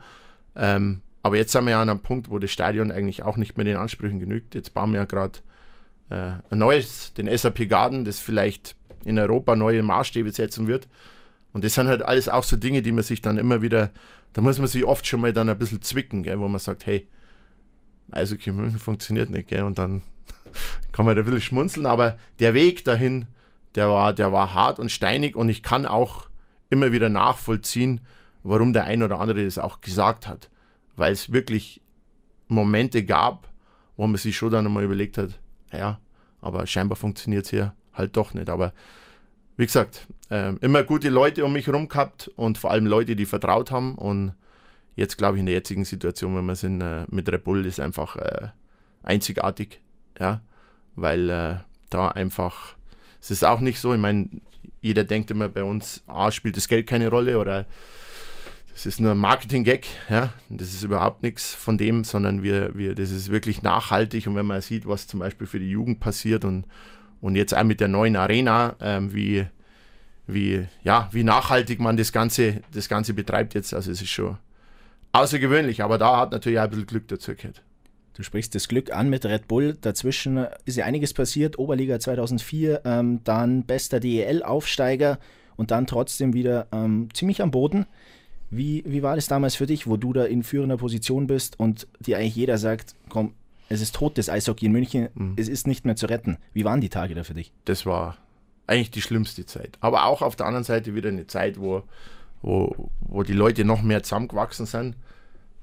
[0.55, 3.57] Ähm, aber jetzt sind wir ja an einem Punkt, wo das Stadion eigentlich auch nicht
[3.57, 4.55] mehr den Ansprüchen genügt.
[4.55, 5.39] Jetzt bauen wir ja gerade
[6.09, 10.87] äh, ein neues, den SAP Garden, das vielleicht in Europa neue Maßstäbe setzen wird.
[11.53, 13.91] Und das sind halt alles auch so Dinge, die man sich dann immer wieder,
[14.33, 16.85] da muss man sich oft schon mal dann ein bisschen zwicken, gell, wo man sagt,
[16.85, 17.07] hey,
[18.11, 20.01] Eishockey München funktioniert nicht, gell, und dann
[20.91, 23.27] kann man da ein bisschen schmunzeln, aber der Weg dahin,
[23.75, 26.29] der war, der war hart und steinig und ich kann auch
[26.69, 28.01] immer wieder nachvollziehen,
[28.43, 30.49] warum der ein oder andere das auch gesagt hat.
[30.95, 31.81] Weil es wirklich
[32.47, 33.47] Momente gab,
[33.95, 35.39] wo man sich schon dann einmal überlegt hat,
[35.71, 35.99] ja,
[36.41, 38.49] aber scheinbar funktioniert es hier halt doch nicht.
[38.49, 38.73] Aber
[39.61, 43.27] wie gesagt, äh, immer gute Leute um mich herum gehabt und vor allem Leute, die
[43.27, 43.93] vertraut haben.
[43.93, 44.33] Und
[44.95, 47.79] jetzt glaube ich in der jetzigen Situation, wenn wir sind äh, mit Red Bull, ist
[47.79, 48.47] einfach äh,
[49.03, 49.79] einzigartig.
[50.19, 50.41] Ja,
[50.95, 51.55] weil äh,
[51.91, 52.75] da einfach,
[53.21, 54.29] es ist auch nicht so, ich meine,
[54.81, 57.67] jeder denkt immer bei uns, A, spielt das Geld keine Rolle oder
[58.73, 62.95] das ist nur ein Marketing-Gag, ja, das ist überhaupt nichts von dem, sondern wir, wir,
[62.95, 66.45] das ist wirklich nachhaltig und wenn man sieht, was zum Beispiel für die Jugend passiert
[66.45, 66.65] und,
[67.21, 69.45] und jetzt auch mit der neuen Arena, ähm, wie,
[70.27, 73.73] wie, ja, wie nachhaltig man das Ganze, das Ganze betreibt jetzt.
[73.73, 74.37] Also es ist schon
[75.13, 77.61] außergewöhnlich, aber da hat natürlich auch ein bisschen Glück dazu gehört.
[78.13, 79.77] Du sprichst das Glück an mit Red Bull.
[79.79, 81.57] Dazwischen ist ja einiges passiert.
[81.57, 85.17] Oberliga 2004, ähm, dann bester DEL-Aufsteiger
[85.55, 87.85] und dann trotzdem wieder ähm, ziemlich am Boden.
[88.49, 91.87] Wie, wie war das damals für dich, wo du da in führender Position bist und
[91.99, 93.33] dir eigentlich jeder sagt, komm,
[93.71, 95.33] es ist tot, das Eishockey in München, mhm.
[95.37, 96.37] es ist nicht mehr zu retten.
[96.53, 97.53] Wie waren die Tage da für dich?
[97.65, 98.17] Das war
[98.67, 99.77] eigentlich die schlimmste Zeit.
[99.79, 101.83] Aber auch auf der anderen Seite wieder eine Zeit, wo,
[102.41, 104.95] wo, wo die Leute noch mehr zusammengewachsen sind.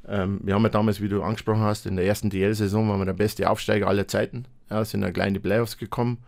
[0.06, 3.04] Ähm, wir haben ja damals, wie du angesprochen hast, in der ersten DL-Saison waren wir
[3.04, 4.46] der beste Aufsteiger aller Zeiten.
[4.70, 6.18] Ja, sind in kleine Playoffs gekommen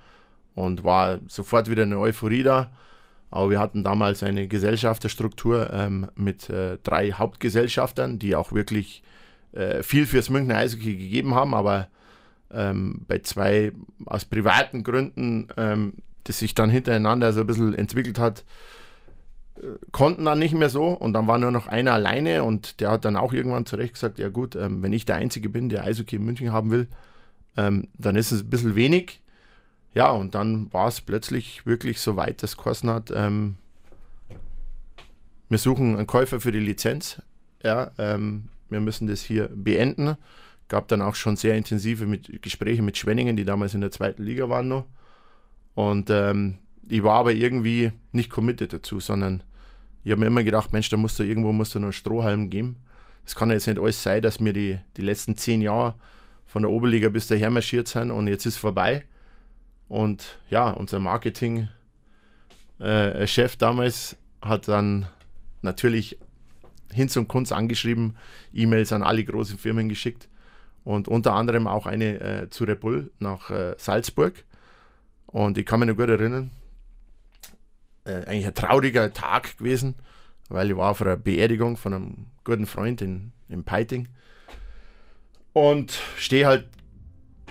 [0.54, 2.70] und war sofort wieder eine Euphorie da.
[3.30, 9.02] Aber wir hatten damals eine Gesellschafterstruktur ähm, mit äh, drei Hauptgesellschaftern, die auch wirklich
[9.52, 11.88] äh, viel fürs Münchner Eishockey gegeben haben, aber
[12.52, 13.72] ähm, bei zwei
[14.06, 18.44] aus privaten Gründen, ähm, das sich dann hintereinander so ein bisschen entwickelt hat,
[19.56, 22.90] äh, konnten dann nicht mehr so und dann war nur noch einer alleine und der
[22.90, 25.84] hat dann auch irgendwann zurecht gesagt, ja gut, ähm, wenn ich der Einzige bin, der
[25.84, 26.88] Eishockey in München haben will,
[27.56, 29.20] ähm, dann ist es ein bisschen wenig.
[29.92, 33.56] Ja, und dann war es plötzlich wirklich so weit, dass Kosten hat, ähm,
[35.48, 37.20] wir suchen einen Käufer für die Lizenz.
[37.62, 40.16] Ja, ähm, wir müssen das hier beenden.
[40.68, 44.22] Gab dann auch schon sehr intensive mit, Gespräche mit Schwenningen, die damals in der zweiten
[44.22, 44.86] Liga waren noch.
[45.74, 49.42] Und ähm, ich war aber irgendwie nicht committed dazu, sondern
[50.04, 52.50] ich habe mir immer gedacht, Mensch, da musst du irgendwo musst du noch einen Strohhalm
[52.50, 52.76] geben.
[53.24, 55.94] Es kann ja jetzt nicht alles sein, dass wir die, die letzten zehn Jahre
[56.46, 59.04] von der Oberliga bis daher marschiert sind und jetzt ist vorbei.
[59.88, 61.68] Und ja, unser Marketing-Chef
[62.80, 65.06] äh, damals hat dann
[65.62, 66.18] natürlich
[66.92, 68.16] Hinz und Kunz angeschrieben,
[68.52, 70.28] E-Mails an alle großen Firmen geschickt
[70.84, 74.44] und unter anderem auch eine äh, zu Red Bull nach äh, Salzburg.
[75.26, 76.50] Und ich kann mich noch gut erinnern,
[78.04, 79.94] äh, eigentlich ein trauriger Tag gewesen,
[80.48, 84.08] weil ich war auf einer Beerdigung von einem guten Freund in, in Peiting
[85.52, 86.66] und stehe halt,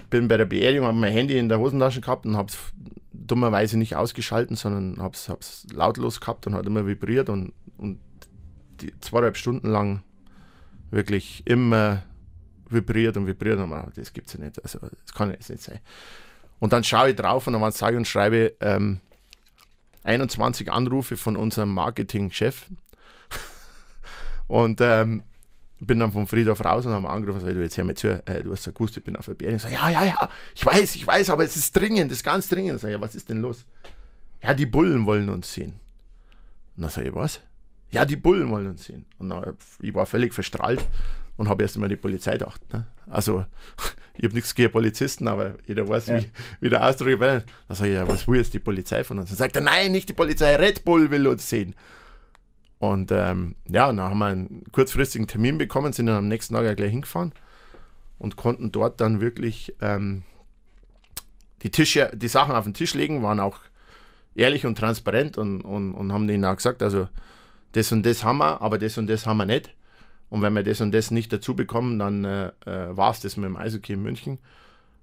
[0.10, 2.58] bin bei der Beerdigung, habe mein Handy in der Hosentasche gehabt und habe es
[3.12, 8.00] dummerweise nicht ausgeschalten, sondern habe es lautlos gehabt und hat immer vibriert und, und
[8.82, 10.04] die zweieinhalb Stunden lang
[10.92, 12.04] wirklich immer
[12.70, 15.64] vibriert und vibriert und man, das gibt es ja nicht, also das kann jetzt nicht
[15.64, 15.80] sein.
[16.60, 19.00] Und dann schaue ich drauf und dann sage ich und schreibe ähm,
[20.04, 22.66] 21 Anrufe von unserem Marketingchef
[24.48, 25.24] und ähm,
[25.80, 28.44] bin dann vom Friedhof raus und habe angerufen, weil du jetzt hör mir zu, äh,
[28.44, 29.66] du hast ja gewusst, ich bin auf der Beerdigung.
[29.72, 32.50] Ich ja, ja, ja, ich weiß, ich weiß, aber es ist dringend, es ist ganz
[32.50, 32.76] dringend.
[32.76, 33.66] Ich sage, ja, was ist denn los?
[34.44, 35.80] Ja, die Bullen wollen uns sehen.
[36.76, 37.42] Und dann sage ich, was?
[37.92, 39.06] Ja, die Bullen wollen uns sehen.
[39.18, 40.86] Und dann, ich war völlig verstrahlt
[41.38, 42.62] und habe erst einmal die Polizei gedacht.
[42.72, 42.86] Ne?
[43.08, 43.46] Also,
[44.16, 46.20] ich habe nichts gegen Polizisten, aber jeder weiß, ja.
[46.20, 46.30] wie,
[46.62, 47.20] wie der Ausdruck ist.
[47.22, 49.30] Dann sage ich, ja, was will jetzt die Polizei von uns?
[49.30, 51.76] Dann sagt er, nein, nicht die Polizei, Red Bull will uns sehen.
[52.78, 56.78] Und ähm, ja, dann haben wir einen kurzfristigen Termin bekommen, sind dann am nächsten Tag
[56.78, 57.34] gleich hingefahren
[58.20, 60.24] und konnten dort dann wirklich ähm,
[61.62, 63.60] die Tische, die Sachen auf den Tisch legen, waren auch
[64.36, 67.10] ehrlich und transparent und, und, und haben denen auch gesagt, also
[67.74, 69.74] das und das haben wir, aber das und das haben wir nicht.
[70.30, 73.36] Und wenn wir das und das nicht dazu bekommen, dann äh, äh war es das
[73.38, 74.40] mit dem Eishockey in München.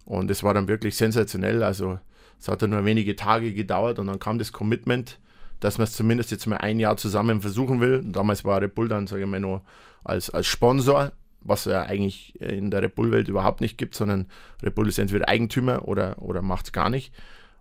[0.05, 1.63] Und es war dann wirklich sensationell.
[1.63, 1.99] Also
[2.39, 5.19] es hat dann nur wenige Tage gedauert und dann kam das Commitment
[5.61, 8.03] dass man es zumindest jetzt mal ein Jahr zusammen versuchen will.
[8.05, 9.63] Damals war Red Bull dann, sage ich mal, noch
[10.05, 14.27] als, als Sponsor, was ja eigentlich in der Red Bull-Welt überhaupt nicht gibt, sondern
[14.63, 17.13] Red Bull ist entweder Eigentümer oder, oder macht es gar nicht.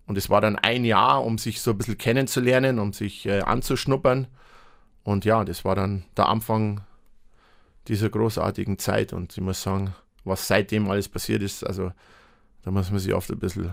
[0.08, 3.42] Und es war dann ein Jahr, um sich so ein bisschen kennenzulernen, um sich äh,
[3.42, 4.28] anzuschnuppern.
[5.06, 6.82] Und ja, das war dann der Anfang
[7.88, 9.14] dieser großartigen Zeit.
[9.14, 11.92] Und ich muss sagen, was seitdem alles passiert ist, also
[12.64, 13.72] da muss man sich oft ein bisschen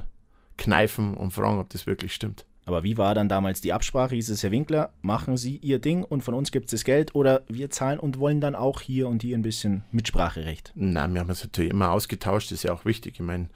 [0.58, 2.44] kneifen und fragen, ob das wirklich stimmt.
[2.66, 4.14] Aber wie war dann damals die Absprache?
[4.14, 7.14] Hieß es, Herr Winkler, machen Sie Ihr Ding und von uns gibt es das Geld
[7.14, 10.70] oder wir zahlen und wollen dann auch hier und hier ein bisschen Mitspracherecht?
[10.74, 13.14] Nein, wir haben es natürlich immer ausgetauscht, das ist ja auch wichtig.
[13.14, 13.48] Ich meine,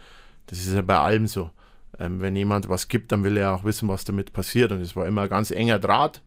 [0.47, 1.51] das ist ja bei allem so.
[1.99, 4.73] Ähm, wenn jemand was gibt, dann will er auch wissen, was damit passiert.
[4.73, 6.23] Und es war immer ein ganz enger Draht.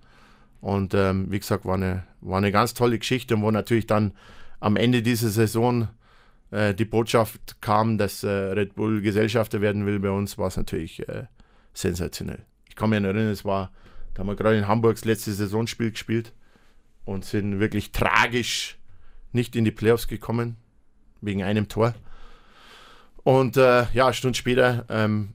[0.62, 4.14] Und ähm, wie gesagt, war eine, war eine ganz tolle Geschichte und wo natürlich dann
[4.60, 5.88] am Ende dieser Saison
[6.52, 10.58] äh, die Botschaft kam, dass äh, Red Bull Gesellschafter werden will bei uns, war es
[10.58, 11.26] natürlich äh,
[11.74, 12.46] sensationell
[12.80, 13.72] kann mich erinnern, es war,
[14.14, 16.34] da haben wir gerade in Hamburg das letzte Saisonspiel gespielt
[17.06, 18.80] und sind wirklich tragisch
[19.32, 20.56] nicht in die Playoffs gekommen,
[21.22, 21.94] wegen einem Tor.
[23.24, 25.34] Und äh, ja, eine Stunde später ähm,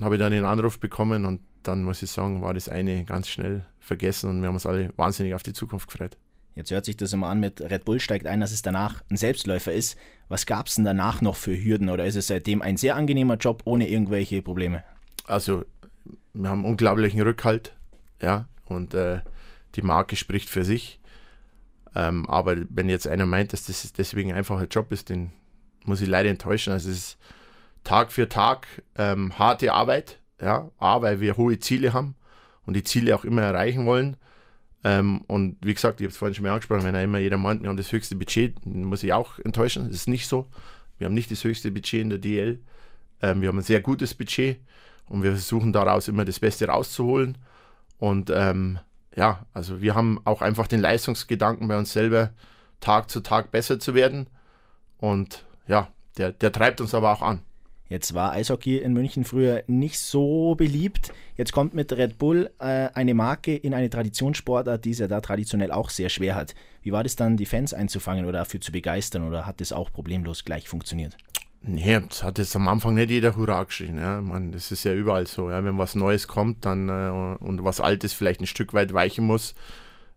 [0.00, 3.28] habe ich dann den Anruf bekommen und dann muss ich sagen, war das eine ganz
[3.28, 6.16] schnell vergessen und wir haben uns alle wahnsinnig auf die Zukunft gefreut.
[6.54, 9.16] Jetzt hört sich das immer an mit Red Bull steigt ein, dass es danach ein
[9.16, 9.96] Selbstläufer ist.
[10.28, 13.36] Was gab es denn danach noch für Hürden oder ist es seitdem ein sehr angenehmer
[13.36, 14.84] Job ohne irgendwelche Probleme?
[15.26, 15.64] Also
[16.34, 17.74] wir haben unglaublichen Rückhalt,
[18.20, 19.20] ja, und äh,
[19.74, 21.00] die Marke spricht für sich.
[21.94, 25.32] Ähm, aber wenn jetzt einer meint, dass das deswegen einfach ein Job ist, den
[25.84, 26.72] muss ich leider enttäuschen.
[26.72, 27.18] Also es ist
[27.84, 32.16] Tag für Tag ähm, harte Arbeit, ja, A, weil wir hohe Ziele haben
[32.66, 34.16] und die Ziele auch immer erreichen wollen.
[34.84, 37.38] Ähm, und wie gesagt, ich habe es vorhin schon mal angesprochen, wenn er immer jeder
[37.38, 39.86] meint, wir haben das höchste Budget, muss ich auch enttäuschen.
[39.86, 40.48] Das ist nicht so.
[40.98, 42.60] Wir haben nicht das höchste Budget in der DL.
[43.22, 44.60] Ähm, wir haben ein sehr gutes Budget
[45.06, 47.38] und wir versuchen daraus immer das Beste rauszuholen.
[47.98, 48.80] Und ähm,
[49.14, 52.30] ja, also wir haben auch einfach den Leistungsgedanken bei uns selber,
[52.80, 54.26] Tag zu Tag besser zu werden.
[54.98, 57.42] Und ja, der, der treibt uns aber auch an.
[57.92, 61.12] Jetzt war Eishockey in München früher nicht so beliebt.
[61.36, 65.20] Jetzt kommt mit Red Bull äh, eine Marke in eine Traditionssportart, die es ja da
[65.20, 66.54] traditionell auch sehr schwer hat.
[66.80, 69.92] Wie war das dann, die Fans einzufangen oder dafür zu begeistern oder hat das auch
[69.92, 71.18] problemlos gleich funktioniert?
[71.60, 73.98] Nee, das hat jetzt am Anfang nicht jeder Hurra geschrien.
[73.98, 74.22] Ja.
[74.22, 75.50] Man, das ist ja überall so.
[75.50, 75.62] Ja.
[75.62, 79.54] Wenn was Neues kommt dann, äh, und was Altes vielleicht ein Stück weit weichen muss,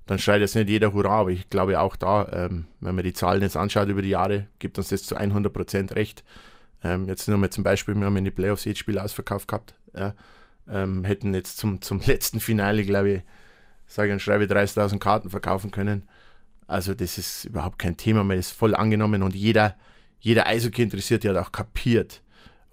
[0.05, 1.19] dann schreit jetzt nicht jeder Hurra.
[1.19, 4.47] Aber ich glaube auch da, ähm, wenn man die Zahlen jetzt anschaut über die Jahre,
[4.59, 6.23] gibt uns das zu 100 Prozent recht.
[6.85, 9.73] Ähm, jetzt nur mal zum Beispiel, wir haben in die Playoffs jedes Spiel ausverkauft gehabt.
[9.97, 10.13] Ja.
[10.69, 13.21] Ähm, hätten jetzt zum, zum letzten Finale, glaube ich,
[13.87, 16.07] sage und schreibe 30.000 Karten verkaufen können.
[16.67, 19.75] Also das ist überhaupt kein Thema man ist voll angenommen und jeder,
[20.19, 22.21] jeder Eishockey interessiert hat auch kapiert,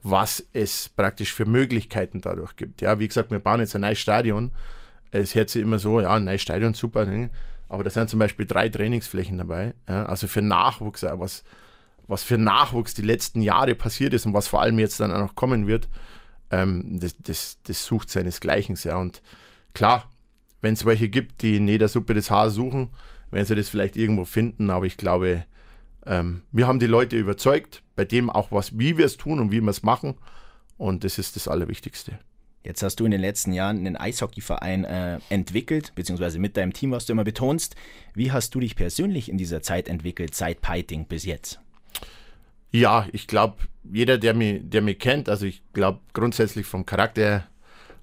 [0.02, 2.80] was es praktisch für Möglichkeiten dadurch gibt.
[2.80, 4.52] Ja, wie gesagt, wir bauen jetzt ein neues Stadion.
[5.10, 7.30] Es hört sich immer so, ja, ein neues Stadion, super, ne?
[7.68, 9.74] aber da sind zum Beispiel drei Trainingsflächen dabei.
[9.88, 11.44] Ja, also für Nachwuchs, was,
[12.06, 15.20] was für Nachwuchs die letzten Jahre passiert ist und was vor allem jetzt dann auch
[15.20, 15.88] noch kommen wird,
[16.50, 18.76] ähm, das, das, das sucht seinesgleichen.
[18.82, 18.96] Ja.
[18.96, 19.22] Und
[19.74, 20.10] klar,
[20.60, 22.90] wenn es welche gibt, die in jeder Suppe das Haar suchen,
[23.30, 25.44] werden sie das vielleicht irgendwo finden, aber ich glaube,
[26.06, 29.50] ähm, wir haben die Leute überzeugt, bei dem auch was, wie wir es tun und
[29.50, 30.14] wie wir es machen.
[30.76, 32.18] Und das ist das Allerwichtigste.
[32.64, 36.92] Jetzt hast du in den letzten Jahren einen Eishockeyverein äh, entwickelt, beziehungsweise mit deinem Team,
[36.92, 37.74] was du immer betonst.
[38.14, 41.60] Wie hast du dich persönlich in dieser Zeit entwickelt, seit Piting bis jetzt?
[42.72, 47.22] Ja, ich glaube, jeder, der mich, der mich kennt, also ich glaube grundsätzlich vom Charakter
[47.22, 47.46] her,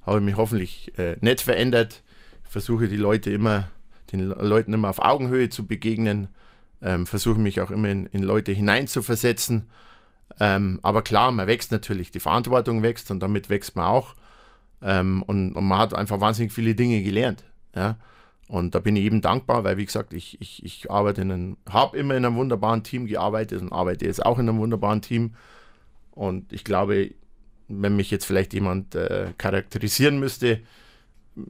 [0.06, 2.04] habe ich mich hoffentlich äh, nicht verändert.
[2.46, 3.70] Ich versuche die Leute immer,
[4.12, 6.30] den Leuten immer auf Augenhöhe zu begegnen,
[6.82, 9.70] ähm, versuche mich auch immer in, in Leute hineinzuversetzen.
[10.40, 14.16] Ähm, aber klar, man wächst natürlich, die Verantwortung wächst und damit wächst man auch.
[14.82, 17.44] Ähm, und, und, man hat einfach wahnsinnig viele Dinge gelernt.
[17.76, 17.98] Ja?
[18.50, 21.96] Und da bin ich eben dankbar, weil wie gesagt, ich, ich, ich arbeite in habe
[21.96, 25.36] immer in einem wunderbaren Team gearbeitet und arbeite jetzt auch in einem wunderbaren Team.
[26.10, 27.12] Und ich glaube,
[27.68, 30.62] wenn mich jetzt vielleicht jemand äh, charakterisieren müsste,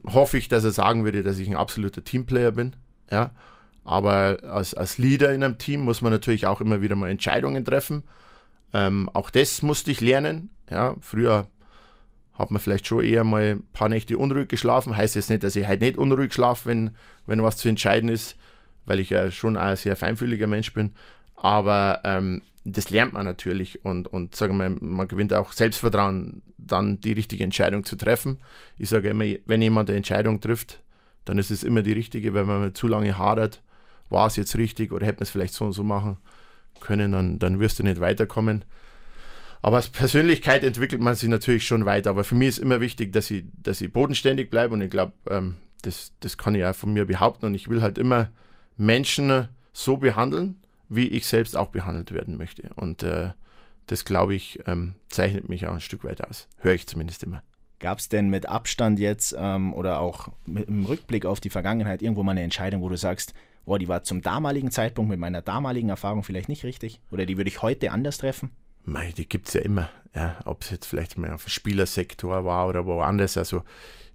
[0.06, 2.76] hoffe ich, dass er sagen würde, dass ich ein absoluter Teamplayer bin.
[3.10, 3.30] Ja.
[3.82, 7.64] Aber als, als Leader in einem Team muss man natürlich auch immer wieder mal Entscheidungen
[7.64, 8.02] treffen.
[8.74, 10.50] Ähm, auch das musste ich lernen.
[10.68, 10.96] Ja.
[11.00, 11.46] Früher
[12.34, 14.96] hat man vielleicht schon eher mal ein paar Nächte unruhig geschlafen.
[14.96, 16.90] Heißt jetzt nicht, dass ich halt nicht unruhig schlafe, wenn,
[17.26, 18.36] wenn was zu entscheiden ist,
[18.86, 20.92] weil ich ja schon ein sehr feinfühliger Mensch bin.
[21.36, 27.00] Aber ähm, das lernt man natürlich und, und sagen wir, man gewinnt auch Selbstvertrauen, dann
[27.00, 28.38] die richtige Entscheidung zu treffen.
[28.78, 30.80] Ich sage immer, wenn jemand eine Entscheidung trifft,
[31.24, 33.62] dann ist es immer die richtige, wenn man zu lange hadert,
[34.08, 36.16] war es jetzt richtig oder hätte man es vielleicht so und so machen
[36.80, 38.64] können, dann, dann wirst du nicht weiterkommen.
[39.62, 42.10] Aber als Persönlichkeit entwickelt man sich natürlich schon weiter.
[42.10, 45.12] Aber für mich ist immer wichtig, dass ich, dass ich bodenständig bleibe und ich glaube,
[45.28, 47.46] ähm, das, das kann ich auch von mir behaupten.
[47.46, 48.30] Und ich will halt immer
[48.76, 50.56] Menschen so behandeln,
[50.88, 52.70] wie ich selbst auch behandelt werden möchte.
[52.74, 53.30] Und äh,
[53.86, 56.48] das, glaube ich, ähm, zeichnet mich auch ein Stück weit aus.
[56.58, 57.42] Höre ich zumindest immer.
[57.78, 62.02] Gab es denn mit Abstand jetzt ähm, oder auch mit, im Rückblick auf die Vergangenheit
[62.02, 65.42] irgendwo mal eine Entscheidung, wo du sagst, boah, die war zum damaligen Zeitpunkt mit meiner
[65.42, 68.50] damaligen Erfahrung vielleicht nicht richtig oder die würde ich heute anders treffen?
[68.84, 69.88] Mei, die gibt es ja immer.
[70.14, 73.36] Ja, Ob es jetzt vielleicht mal auf dem Spielersektor war oder woanders.
[73.36, 73.62] Also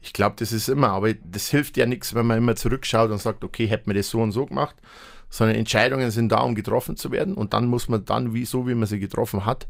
[0.02, 3.20] ich glaube, das ist immer, aber das hilft ja nichts, wenn man immer zurückschaut und
[3.20, 4.76] sagt, okay, hätte man das so und so gemacht,
[5.30, 8.68] sondern Entscheidungen sind da, um getroffen zu werden und dann muss man dann, wie so
[8.68, 9.68] wie man sie getroffen hat,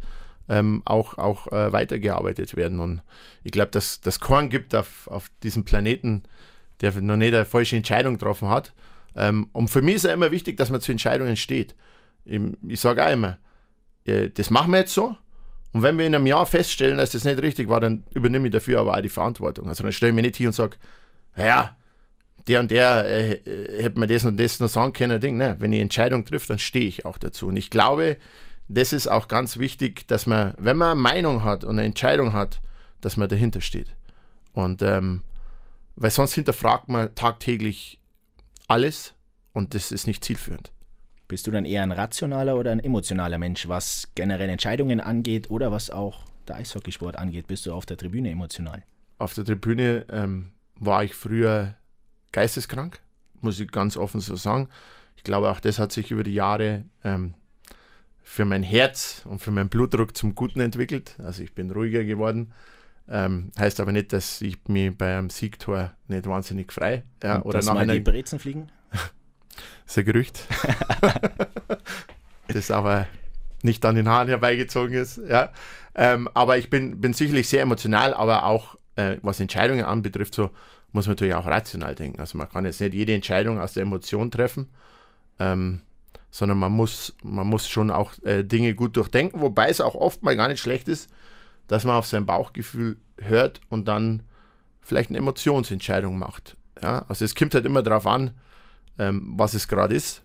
[0.50, 2.80] ähm, auch, auch äh, weitergearbeitet werden.
[2.80, 3.02] Und
[3.44, 6.24] ich glaube, dass das Korn gibt auf, auf diesem Planeten,
[6.82, 8.74] der noch nicht eine falsche Entscheidung getroffen hat.
[9.16, 11.76] Ähm, und für mich ist ja immer wichtig, dass man zu Entscheidungen steht.
[12.26, 13.38] Ich, ich sage auch immer,
[14.06, 15.16] äh, das machen wir jetzt so.
[15.74, 18.54] Und wenn wir in einem Jahr feststellen, dass das nicht richtig war, dann übernehme ich
[18.54, 19.68] dafür aber auch die Verantwortung.
[19.68, 20.78] Also dann stelle ich mich nicht hier und sage,
[21.36, 21.76] naja,
[22.48, 25.20] der und der äh, äh, hätte mir das und das noch sagen können.
[25.20, 25.38] Ding.
[25.38, 25.56] Ne?
[25.60, 27.48] Wenn ich Entscheidung trifft, dann stehe ich auch dazu.
[27.48, 28.18] Und ich glaube,
[28.68, 32.34] das ist auch ganz wichtig, dass man, wenn man eine Meinung hat und eine Entscheidung
[32.34, 32.62] hat,
[33.02, 33.96] dass man dahinter steht.
[34.54, 35.22] Und ähm,
[35.96, 38.00] weil sonst hinterfragt man tagtäglich
[38.68, 39.14] alles
[39.54, 40.72] und das ist nicht zielführend.
[41.28, 45.72] Bist du dann eher ein rationaler oder ein emotionaler Mensch, was generell Entscheidungen angeht oder
[45.72, 47.48] was auch der Eishockeysport angeht?
[47.48, 48.84] Bist du auf der Tribüne emotional?
[49.18, 51.76] Auf der Tribüne ähm, war ich früher
[52.32, 53.00] geisteskrank,
[53.42, 54.70] muss ich ganz offen so sagen.
[55.16, 57.34] Ich glaube, auch das hat sich über die Jahre ähm,
[58.22, 61.16] für mein Herz und für meinen Blutdruck zum Guten entwickelt.
[61.20, 62.52] Also ich bin ruhiger geworden.
[63.08, 67.62] Ähm, heißt aber nicht, dass ich mich bei einem Siegtor nicht wahnsinnig frei ja, oder
[67.62, 68.70] nach mal die Brezen fliegen?
[69.86, 70.44] Das ist ein Gerücht.
[72.48, 73.08] das aber
[73.64, 75.20] nicht an den Haaren herbeigezogen ist.
[75.28, 75.52] Ja.
[75.96, 80.52] Ähm, aber ich bin, bin sicherlich sehr emotional, aber auch äh, was Entscheidungen anbetrifft, so
[80.92, 82.20] muss man natürlich auch rational denken.
[82.20, 84.70] Also man kann jetzt nicht jede Entscheidung aus der Emotion treffen,
[85.40, 85.82] ähm,
[86.32, 90.24] sondern man muss, man muss schon auch äh, Dinge gut durchdenken, wobei es auch oft
[90.24, 91.10] mal gar nicht schlecht ist,
[91.68, 94.24] dass man auf sein Bauchgefühl hört und dann
[94.82, 96.58] vielleicht eine Emotionsentscheidung macht.
[96.82, 98.32] Ja, also es kommt halt immer darauf an,
[99.00, 100.22] ähm, was es gerade ist.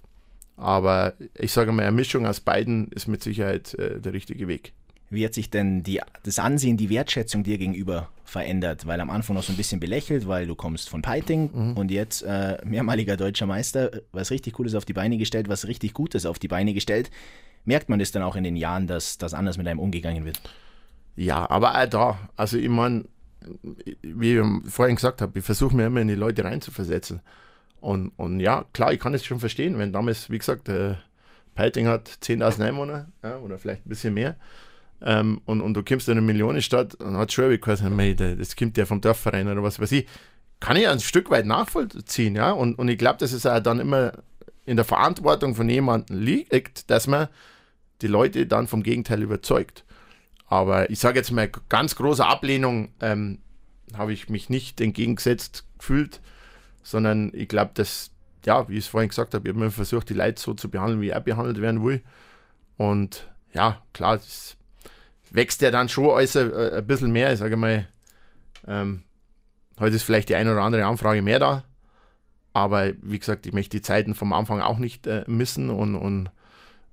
[0.56, 4.72] Aber ich sage mal, eine Mischung aus beiden ist mit Sicherheit äh, der richtige Weg.
[5.08, 8.86] Wie hat sich denn die, das Ansehen, die Wertschätzung dir gegenüber verändert?
[8.86, 11.76] Weil am Anfang noch so ein bisschen belächelt, weil du kommst von Peiting mhm.
[11.76, 15.94] und jetzt äh, mehrmaliger deutscher Meister, was richtig Cooles auf die Beine gestellt, was richtig
[15.94, 17.10] Gutes auf die Beine gestellt.
[17.64, 20.40] Merkt man das dann auch in den Jahren, dass das anders mit einem umgegangen wird?
[21.16, 23.04] Ja, aber auch da, also ich meine,
[24.02, 27.20] wie ich vorhin gesagt habe, ich versuche mir immer in die Leute reinzuversetzen.
[27.80, 30.94] Und, und ja, klar, ich kann es schon verstehen, wenn damals, wie gesagt, äh,
[31.54, 34.36] Peiting hat 10.000 Einwohner ja, oder vielleicht ein bisschen mehr
[35.02, 38.84] ähm, und, und du kommst in eine Millionenstadt und hat schon geheißen, das kommt ja
[38.84, 40.06] vom Dorfverein oder was weiß ich.
[40.60, 42.52] Kann ich ein Stück weit nachvollziehen, ja.
[42.52, 44.12] Und, und ich glaube, dass es auch dann immer
[44.66, 47.28] in der Verantwortung von jemandem liegt, dass man
[48.02, 49.84] die Leute dann vom Gegenteil überzeugt.
[50.46, 53.38] Aber ich sage jetzt mal, ganz große Ablehnung ähm,
[53.96, 56.20] habe ich mich nicht entgegengesetzt gefühlt,
[56.82, 58.10] sondern ich glaube, dass,
[58.44, 61.00] ja, wie ich es vorhin gesagt habe, ich habe versucht, die Leute so zu behandeln,
[61.00, 62.02] wie er behandelt werden will.
[62.76, 64.56] Und ja, klar, das
[65.30, 67.32] wächst ja dann schon alles ein, äh, ein bisschen mehr.
[67.32, 67.86] Ich sage mal,
[68.66, 69.02] ähm,
[69.78, 71.64] heute ist vielleicht die eine oder andere Anfrage mehr da.
[72.52, 76.30] Aber wie gesagt, ich möchte die Zeiten vom Anfang auch nicht äh, missen und, und,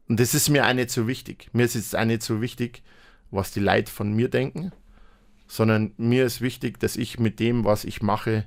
[0.08, 1.50] und das ist mir auch nicht so wichtig.
[1.54, 2.84] Mir ist jetzt auch nicht so wichtig,
[3.32, 4.72] was die Leute von mir denken,
[5.48, 8.46] sondern mir ist wichtig, dass ich mit dem, was ich mache,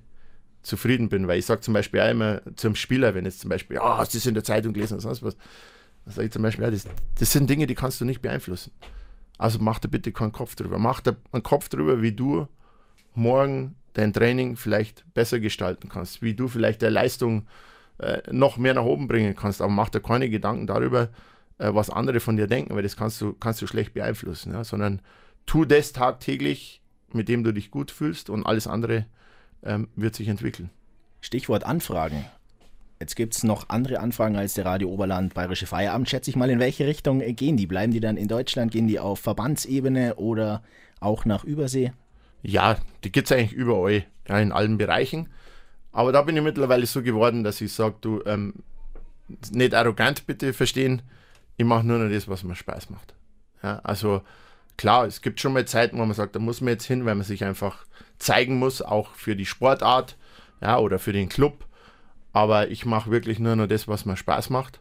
[0.62, 1.28] zufrieden bin.
[1.28, 3.98] Weil ich sage zum Beispiel auch immer zum Spieler, wenn jetzt zum Beispiel, ja, oh,
[3.98, 5.36] hast du das in der Zeitung gelesen oder sonst was,
[6.04, 6.86] dann sage ich zum Beispiel, ja, das,
[7.18, 8.72] das sind Dinge, die kannst du nicht beeinflussen.
[9.38, 10.78] Also mach dir bitte keinen Kopf drüber.
[10.78, 12.46] Mach dir einen Kopf drüber, wie du
[13.14, 17.46] morgen dein Training vielleicht besser gestalten kannst, wie du vielleicht der Leistung
[17.98, 19.62] äh, noch mehr nach oben bringen kannst.
[19.62, 21.08] Aber mach dir keine Gedanken darüber,
[21.58, 24.52] äh, was andere von dir denken, weil das kannst du, kannst du schlecht beeinflussen.
[24.52, 24.64] Ja?
[24.64, 25.00] Sondern
[25.46, 26.80] tu das tagtäglich,
[27.12, 29.06] mit dem du dich gut fühlst und alles andere
[29.62, 30.70] ähm, wird sich entwickeln.
[31.20, 32.24] Stichwort Anfragen.
[32.98, 36.08] Jetzt gibt es noch andere Anfragen als der Radio Oberland Bayerische Feierabend.
[36.08, 37.66] Schätze ich mal, in welche Richtung gehen die?
[37.66, 38.72] Bleiben die dann in Deutschland?
[38.72, 40.62] Gehen die auf Verbandsebene oder
[41.00, 41.92] auch nach Übersee?
[42.42, 45.28] Ja, die gibt es eigentlich überall, ja, in allen Bereichen.
[45.92, 48.54] Aber da bin ich mittlerweile so geworden, dass ich sage, du, ähm,
[49.50, 51.02] nicht arrogant bitte verstehen,
[51.56, 53.14] ich mache nur noch das, was mir Spaß macht.
[53.62, 54.22] Ja, also
[54.76, 57.14] klar, es gibt schon mal Zeiten, wo man sagt, da muss man jetzt hin, weil
[57.14, 57.84] man sich einfach
[58.20, 60.16] zeigen muss, auch für die Sportart
[60.61, 61.66] ja, oder für den Club.
[62.33, 64.80] Aber ich mache wirklich nur noch das, was mir Spaß macht.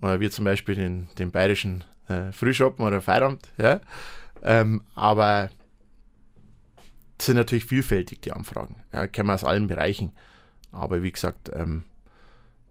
[0.00, 3.48] Oder wie zum Beispiel den, den bayerischen äh, Frühschoppen oder Feierabend.
[3.58, 3.80] Ja?
[4.42, 5.50] Ähm, aber
[7.18, 8.76] es sind natürlich vielfältig, die Anfragen.
[8.94, 10.12] Ja, kennen wir aus allen Bereichen.
[10.72, 11.84] Aber wie gesagt, ähm,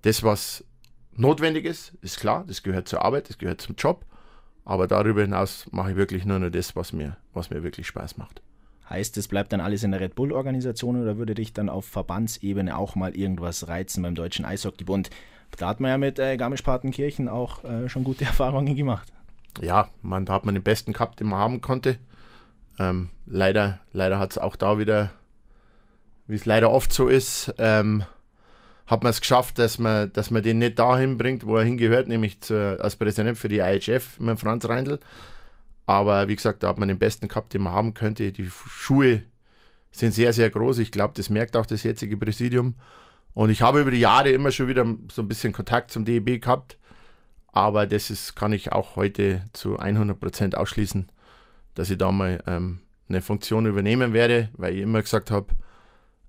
[0.01, 0.63] das, was
[1.11, 4.05] notwendig ist, ist klar, das gehört zur Arbeit, das gehört zum Job.
[4.65, 8.17] Aber darüber hinaus mache ich wirklich nur noch das, was mir, was mir wirklich Spaß
[8.17, 8.41] macht.
[8.89, 12.75] Heißt, es bleibt dann alles in der Red Bull-Organisation oder würde dich dann auf Verbandsebene
[12.75, 15.11] auch mal irgendwas reizen beim Deutschen Eishockeybund?
[15.57, 19.11] Da hat man ja mit äh, Garmisch-Partenkirchen auch äh, schon gute Erfahrungen gemacht.
[19.61, 21.97] Ja, man, da hat man den besten gehabt, den man haben konnte.
[22.79, 25.11] Ähm, leider leider hat es auch da wieder,
[26.27, 28.03] wie es leider oft so ist, ähm,
[28.87, 32.07] hat man es geschafft, dass man, dass man den nicht dahin bringt, wo er hingehört,
[32.07, 34.99] nämlich zu, als Präsident für die IHF mit Franz Reindl.
[35.89, 38.31] Aber wie gesagt, da hat man den besten gehabt, den man haben könnte.
[38.31, 39.23] Die Schuhe
[39.89, 40.77] sind sehr, sehr groß.
[40.77, 42.75] Ich glaube, das merkt auch das jetzige Präsidium.
[43.33, 46.43] Und ich habe über die Jahre immer schon wieder so ein bisschen Kontakt zum DEB
[46.43, 46.77] gehabt.
[47.47, 51.11] Aber das ist, kann ich auch heute zu 100 Prozent ausschließen,
[51.73, 55.47] dass ich da mal ähm, eine Funktion übernehmen werde, weil ich immer gesagt habe,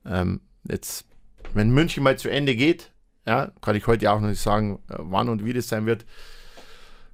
[0.06, 1.04] ähm, jetzt,
[1.52, 2.92] wenn München mal zu Ende geht,
[3.26, 6.06] ja, kann ich heute auch noch nicht sagen, äh, wann und wie das sein wird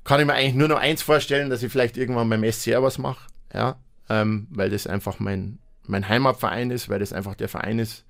[0.06, 2.96] kann ich mir eigentlich nur noch eins vorstellen, dass ich vielleicht irgendwann beim SCR was
[2.96, 3.76] mache, ja,
[4.08, 8.04] ähm, weil das einfach mein, mein Heimatverein ist, weil das einfach der Verein ist,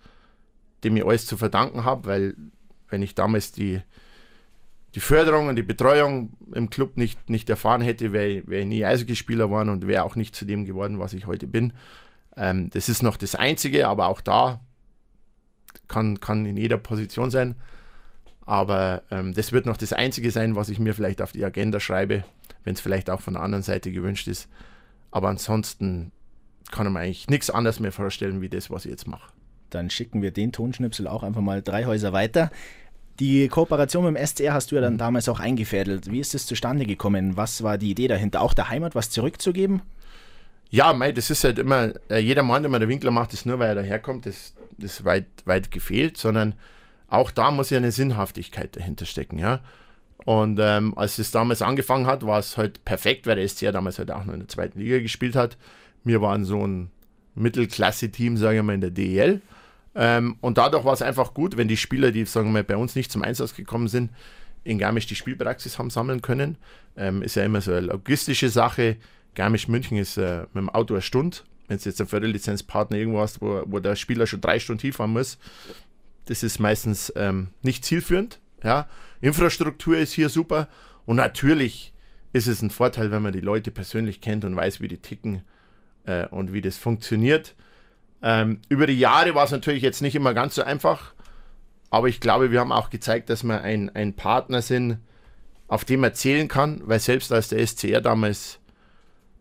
[0.85, 2.35] dem ich alles zu verdanken habe, weil
[2.91, 3.81] wenn ich damals die,
[4.95, 8.85] die Förderung und die Betreuung im Club nicht, nicht erfahren hätte, wäre wär ich nie
[8.85, 11.73] Eishockeyspieler geworden und wäre auch nicht zu dem geworden, was ich heute bin.
[12.37, 14.61] Ähm, das ist noch das Einzige, aber auch da
[15.89, 17.55] kann, kann in jeder Position sein.
[18.47, 21.81] Aber ähm, das wird noch das Einzige sein, was ich mir vielleicht auf die Agenda
[21.81, 22.25] schreibe,
[22.65, 24.49] wenn es vielleicht auch von der anderen Seite gewünscht ist.
[25.11, 26.13] Aber ansonsten
[26.71, 29.33] kann ich mir eigentlich nichts anderes mehr vorstellen, wie das, was ich jetzt mache.
[29.71, 32.51] Dann schicken wir den Tonschnipsel auch einfach mal drei Häuser weiter.
[33.19, 34.99] Die Kooperation mit dem SCR hast du ja dann mhm.
[34.99, 36.11] damals auch eingefädelt.
[36.11, 37.37] Wie ist es zustande gekommen?
[37.37, 38.43] Was war die Idee dahinter?
[38.43, 39.83] Auch der Heimat was zurückzugeben?
[40.71, 43.47] Ja, mei, das ist halt immer, äh, jeder Mann, der mal der Winkler macht, das
[43.47, 46.55] nur, weil er daherkommt, das, ist weit, weit gefehlt, sondern
[47.09, 49.61] auch da muss ja eine Sinnhaftigkeit dahinter stecken, ja.
[50.25, 53.99] Und ähm, als es damals angefangen hat, war es halt perfekt, weil der SCR damals
[53.99, 55.57] halt auch noch in der zweiten Liga gespielt hat,
[56.03, 56.91] Wir waren so ein
[57.37, 59.41] Mittelklasse-Team, sage ich mal, in der DEL.
[59.95, 62.77] Ähm, und dadurch war es einfach gut, wenn die Spieler, die sagen wir mal, bei
[62.77, 64.11] uns nicht zum Einsatz gekommen sind,
[64.65, 66.59] in Garmisch die Spielpraxis haben sammeln können.
[66.97, 68.97] Ähm, ist ja immer so eine logistische Sache.
[69.35, 71.39] Garmisch-München ist äh, mit dem Auto eine Stunde.
[71.69, 75.13] Wenn du jetzt einen Förderlizenzpartner irgendwo hast, wo, wo der Spieler schon drei Stunden hinfahren
[75.13, 75.39] muss,
[76.27, 78.41] das ist meistens ähm, nicht zielführend.
[78.63, 78.89] Ja.
[79.21, 80.69] Infrastruktur ist hier super
[81.07, 81.93] und natürlich
[82.33, 85.43] ist es ein Vorteil, wenn man die Leute persönlich kennt und weiß, wie die ticken
[86.05, 87.55] äh, und wie das funktioniert.
[88.23, 91.15] Ähm, über die Jahre war es natürlich jetzt nicht immer ganz so einfach,
[91.91, 94.99] aber ich glaube, wir haben auch gezeigt, dass wir ein, ein Partner sind,
[95.69, 98.59] auf dem man zählen kann, weil selbst als der SCR damals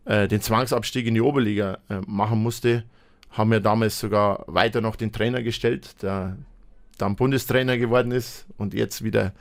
[0.04, 2.84] äh, den Zwangsabstieg in die Oberliga äh, machen musste,
[3.30, 6.36] haben wir damals sogar weiter noch den Trainer gestellt, der
[6.98, 9.32] dann Bundestrainer geworden ist und jetzt wieder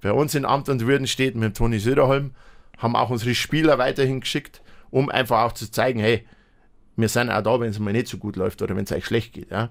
[0.00, 2.32] bei uns in Amt und Würden steht mit Toni Söderholm,
[2.76, 6.24] haben auch unsere Spieler weiterhin geschickt, um einfach auch zu zeigen, hey,
[6.96, 9.06] wir sind auch da, wenn es mal nicht so gut läuft oder wenn es euch
[9.06, 9.50] schlecht geht.
[9.50, 9.70] Ja.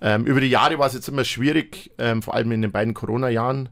[0.00, 2.94] Ähm, über die Jahre war es jetzt immer schwierig, ähm, vor allem in den beiden
[2.94, 3.68] Corona-Jahren,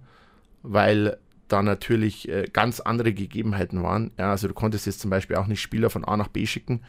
[0.63, 1.19] weil
[1.49, 4.11] da natürlich äh, ganz andere Gegebenheiten waren.
[4.19, 6.83] Ja, also du konntest jetzt zum Beispiel auch nicht Spieler von A nach B schicken,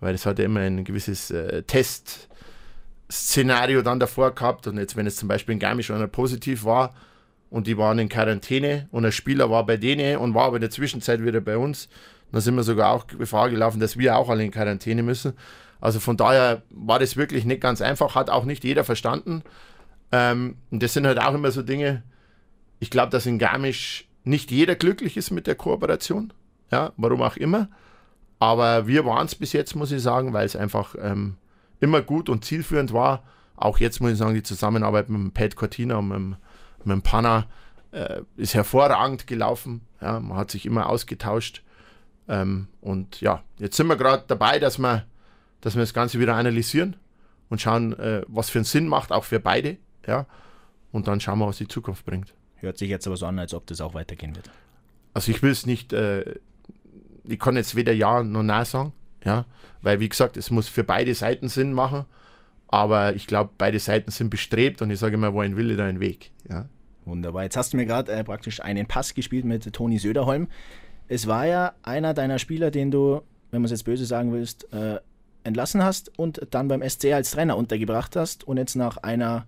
[0.00, 1.62] weil das hat ja immer ein gewisses äh,
[3.08, 4.66] Testszenario dann davor gehabt.
[4.66, 6.94] Und jetzt, wenn es zum Beispiel in Garmisch einer positiv war
[7.50, 10.62] und die waren in Quarantäne und ein Spieler war bei denen und war aber in
[10.62, 11.88] der Zwischenzeit wieder bei uns,
[12.32, 15.34] dann sind wir sogar auch Gefahr gelaufen, dass wir auch alle in Quarantäne müssen.
[15.80, 19.42] Also von daher war das wirklich nicht ganz einfach, hat auch nicht jeder verstanden.
[20.10, 22.02] Ähm, und das sind halt auch immer so Dinge,
[22.80, 26.32] ich glaube, dass in Garmisch nicht jeder glücklich ist mit der Kooperation.
[26.72, 27.68] Ja, warum auch immer.
[28.38, 31.36] Aber wir waren es bis jetzt, muss ich sagen, weil es einfach ähm,
[31.80, 33.22] immer gut und zielführend war.
[33.56, 36.36] Auch jetzt muss ich sagen, die Zusammenarbeit mit dem Pat Cortina und mit dem,
[36.84, 37.46] mit dem Panna
[37.92, 39.80] äh, ist hervorragend gelaufen.
[40.00, 41.62] Ja, man hat sich immer ausgetauscht.
[42.28, 45.06] Ähm, und ja, jetzt sind wir gerade dabei, dass wir,
[45.60, 46.96] dass wir das Ganze wieder analysieren
[47.48, 49.78] und schauen, äh, was für einen Sinn macht, auch für beide.
[50.06, 50.26] Ja,
[50.92, 52.34] und dann schauen wir, was die Zukunft bringt.
[52.56, 54.50] Hört sich jetzt aber so an, als ob das auch weitergehen wird.
[55.14, 56.34] Also ich will es nicht, äh,
[57.24, 58.92] ich kann jetzt weder Ja noch Nein sagen,
[59.26, 59.44] ja,
[59.82, 62.06] weil wie gesagt, es muss für beide Seiten Sinn machen,
[62.68, 65.84] aber ich glaube, beide Seiten sind bestrebt und ich sage immer, wo ein Wille, da
[65.84, 66.66] ein Weg, ja.
[67.04, 67.44] Wunderbar.
[67.44, 70.48] Jetzt hast du mir gerade äh, praktisch einen Pass gespielt mit Toni Söderholm
[71.08, 74.72] es war ja einer deiner Spieler, den du, wenn man es jetzt böse sagen willst,
[74.72, 74.98] äh,
[75.44, 78.44] entlassen hast und dann beim SC als Trainer untergebracht hast.
[78.44, 79.46] Und jetzt nach einer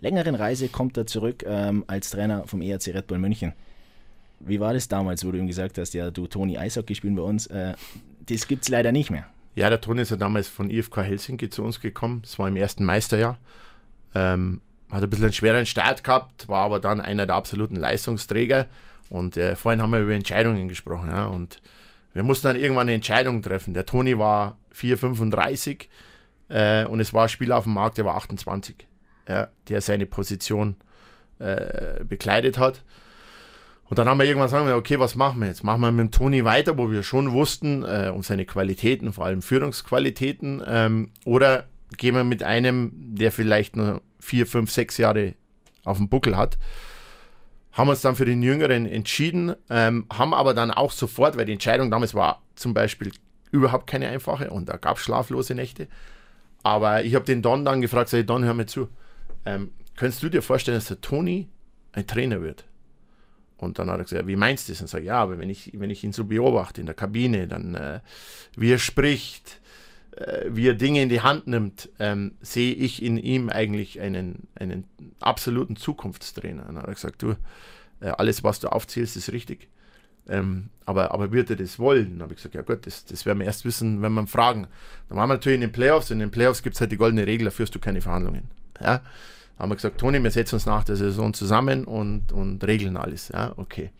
[0.00, 3.52] längeren Reise kommt er zurück ähm, als Trainer vom ERC Red Bull München.
[4.38, 7.22] Wie war das damals, wo du ihm gesagt hast, ja, du Toni Eishockey spielen bei
[7.22, 7.46] uns?
[7.48, 7.74] Äh,
[8.30, 9.26] das gibt es leider nicht mehr.
[9.54, 12.22] Ja, der Toni ist ja damals von IFK Helsinki zu uns gekommen.
[12.22, 13.38] Das war im ersten Meisterjahr.
[14.14, 14.60] Ähm,
[14.90, 18.66] hat ein bisschen einen schweren Start gehabt, war aber dann einer der absoluten Leistungsträger.
[19.08, 21.08] Und äh, vorhin haben wir über Entscheidungen gesprochen.
[21.08, 21.60] Ja, und
[22.12, 23.74] wir mussten dann irgendwann eine Entscheidung treffen.
[23.74, 25.86] Der Toni war 4,35
[26.48, 28.86] äh, und es war ein Spieler auf dem Markt, der war 28,
[29.28, 30.76] ja, der seine Position
[31.38, 32.82] äh, bekleidet hat.
[33.90, 35.64] Und dann haben wir irgendwann gesagt, okay, was machen wir jetzt?
[35.64, 39.26] Machen wir mit dem Toni weiter, wo wir schon wussten, äh, um seine Qualitäten, vor
[39.26, 41.64] allem Führungsqualitäten, ähm, oder
[41.98, 45.34] gehen wir mit einem, der vielleicht nur vier, fünf, sechs Jahre
[45.84, 46.56] auf dem Buckel hat
[47.72, 51.52] haben uns dann für den Jüngeren entschieden, ähm, haben aber dann auch sofort, weil die
[51.52, 53.12] Entscheidung damals war zum Beispiel
[53.52, 55.88] überhaupt keine einfache und da gab es schlaflose Nächte.
[56.62, 58.88] Aber ich habe den Don dann gefragt, sag ich, Don, hör mir zu.
[59.46, 61.48] Ähm, könntest du dir vorstellen, dass der Toni
[61.92, 62.64] ein Trainer wird?
[63.60, 64.80] Und dann hat er gesagt, wie meinst du das?
[64.80, 67.74] Und sage, ja, aber wenn ich, wenn ich ihn so beobachte in der Kabine, dann
[67.74, 68.00] äh,
[68.56, 69.60] wie er spricht,
[70.16, 74.48] äh, wie er Dinge in die Hand nimmt, ähm, sehe ich in ihm eigentlich einen,
[74.54, 74.84] einen
[75.20, 76.62] absoluten Zukunftstrainer.
[76.62, 77.36] Und dann hat er gesagt, du,
[78.00, 79.68] äh, alles, was du aufzählst, ist richtig.
[80.26, 82.12] Ähm, aber, aber wird er das wollen?
[82.12, 84.68] Dann habe ich gesagt, ja gut, das, das werden wir erst wissen, wenn wir fragen.
[85.08, 86.10] Dann waren wir natürlich in den Playoffs.
[86.10, 88.44] In den Playoffs gibt es halt die goldene Regel, da führst du keine Verhandlungen.
[88.80, 89.02] Ja?
[89.60, 93.28] Haben wir gesagt, Toni, wir setzen uns nach der Saison zusammen und, und regeln alles.
[93.28, 93.90] Ja, okay.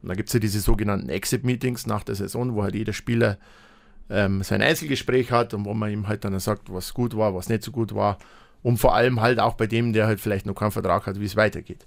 [0.00, 3.36] Und dann gibt es ja diese sogenannten Exit-Meetings nach der Saison, wo halt jeder Spieler
[4.08, 7.50] ähm, sein Einzelgespräch hat und wo man ihm halt dann sagt, was gut war, was
[7.50, 8.16] nicht so gut war.
[8.62, 11.26] Und vor allem halt auch bei dem, der halt vielleicht noch keinen Vertrag hat, wie
[11.26, 11.86] es weitergeht.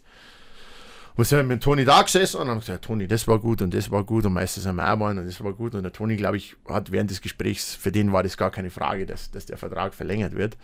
[1.15, 3.74] Und sind wir mit Toni da gesessen und haben gesagt, Toni, das war gut und
[3.74, 5.74] das war gut und meistens haben wir auch und das war gut.
[5.74, 8.70] Und der Toni, glaube ich, hat während des Gesprächs, für den war das gar keine
[8.70, 10.55] Frage, dass, dass der Vertrag verlängert wird.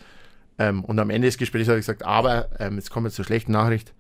[0.59, 3.25] Ähm, und am Ende des Gesprächs hat er gesagt, aber ähm, jetzt kommen wir zur
[3.25, 3.93] schlechten Nachricht.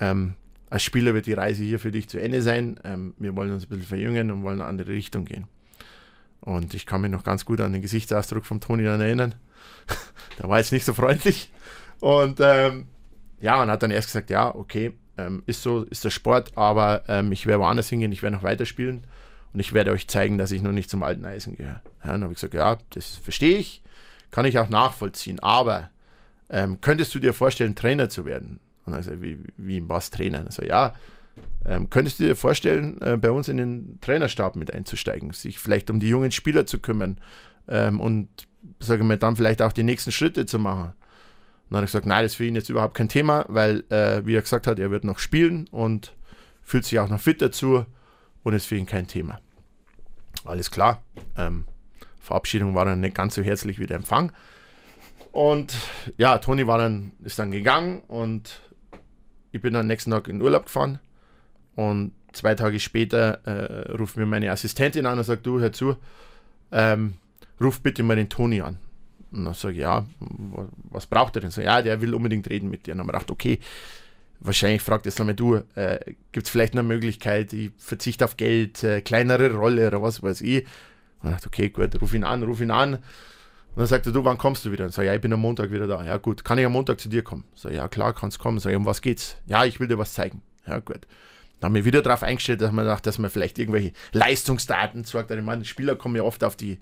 [0.00, 0.34] Ähm,
[0.70, 2.78] als Spieler wird die Reise hier für dich zu Ende sein.
[2.84, 5.46] Ähm, wir wollen uns ein bisschen verjüngen und wollen in eine andere Richtung gehen.
[6.40, 9.34] Und ich kann mich noch ganz gut an den Gesichtsausdruck von Toni dann erinnern.
[10.38, 11.50] der war jetzt nicht so freundlich.
[12.00, 12.86] Und ähm,
[13.40, 17.02] ja, und hat dann erst gesagt, ja, okay, ähm, ist so, ist der Sport, aber
[17.30, 19.04] ich werde woanders hingehen, ich werde noch weiterspielen.
[19.52, 21.80] Und ich werde euch zeigen, dass ich noch nicht zum alten Eisen gehöre.
[22.04, 23.82] Ja, dann habe ich gesagt, ja, das verstehe ich,
[24.30, 25.90] kann ich auch nachvollziehen, aber
[26.50, 28.60] ähm, könntest du dir vorstellen, Trainer zu werden?
[28.84, 30.44] Und dann gesagt, wie, wie was Trainer?
[30.46, 30.94] Also ja,
[31.64, 35.90] ähm, könntest du dir vorstellen, äh, bei uns in den Trainerstab mit einzusteigen, sich vielleicht
[35.90, 37.18] um die jungen Spieler zu kümmern
[37.68, 38.28] ähm, und
[38.80, 40.92] sage mal, dann vielleicht auch die nächsten Schritte zu machen?
[40.92, 43.84] Und dann habe ich gesagt, nein, das ist für ihn jetzt überhaupt kein Thema, weil,
[43.90, 46.14] äh, wie er gesagt hat, er wird noch spielen und
[46.62, 47.84] fühlt sich auch noch fit dazu
[48.42, 49.38] und ist für ihn kein Thema.
[50.44, 51.02] Alles klar.
[51.36, 51.66] Ähm,
[52.28, 54.32] Verabschiedung war dann nicht ganz so herzlich wie der Empfang.
[55.32, 55.74] Und
[56.16, 58.60] ja, Toni war dann, ist dann gegangen und
[59.50, 60.98] ich bin dann nächsten Tag in Urlaub gefahren.
[61.74, 65.96] Und zwei Tage später äh, ruft mir meine Assistentin an und sagt, du, hör zu,
[66.72, 67.14] ähm,
[67.60, 68.78] ruf bitte mal den Toni an.
[69.30, 70.06] Und dann sage ich, ja,
[70.90, 71.50] was braucht er denn?
[71.50, 72.92] So, ja, der will unbedingt reden mit dir.
[72.92, 73.58] Und dann habe ich gedacht, okay,
[74.40, 75.98] wahrscheinlich fragt jetzt nochmal du, äh,
[76.32, 80.40] gibt es vielleicht eine Möglichkeit, ich verzichte auf Geld, äh, kleinere Rolle oder was weiß
[80.42, 80.66] ich.
[81.22, 82.94] Und ich dachte, okay, gut, ruf ihn an, ruf ihn an.
[82.94, 83.02] Und
[83.76, 84.84] dann sagt er, du, wann kommst du wieder?
[84.84, 86.04] Und sag, ja, ich bin am Montag wieder da.
[86.04, 87.44] Ja, gut, kann ich am Montag zu dir kommen?
[87.54, 88.58] Sag, ja, klar, kannst kommen.
[88.58, 89.36] Sag, um was geht's?
[89.46, 90.42] Ja, ich will dir was zeigen.
[90.66, 91.06] Ja, gut.
[91.60, 95.30] Dann haben wir wieder darauf eingestellt, dass man dachte, dass man vielleicht irgendwelche Leistungsdaten zeigt.
[95.30, 96.78] Ich meine, Spieler kommen ja oft auf die,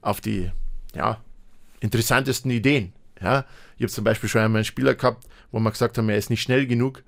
[0.00, 0.50] auf die,
[0.94, 1.20] ja,
[1.80, 2.92] interessantesten Ideen.
[3.20, 3.44] Ja,
[3.76, 6.30] ich habe zum Beispiel schon einmal einen Spieler gehabt, wo man gesagt haben, er ist
[6.30, 7.02] nicht schnell genug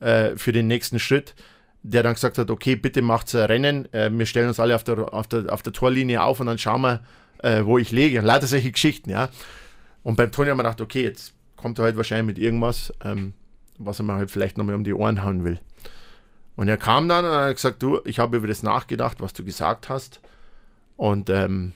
[0.00, 1.34] äh, für den nächsten Schritt,
[1.82, 4.84] der dann gesagt hat, okay, bitte macht ein Rennen, äh, wir stellen uns alle auf
[4.84, 7.00] der, auf, der, auf der Torlinie auf und dann schauen wir,
[7.42, 8.20] äh, wo ich lege.
[8.20, 9.30] Lauter solche Geschichten, ja.
[10.02, 13.34] Und beim Toni haben wir gedacht, okay, jetzt kommt er halt wahrscheinlich mit irgendwas, ähm,
[13.78, 15.58] was er mir halt vielleicht nochmal um die Ohren hauen will.
[16.56, 19.44] Und er kam dann und hat gesagt, du, ich habe über das nachgedacht, was du
[19.44, 20.20] gesagt hast.
[20.96, 21.72] Und ähm,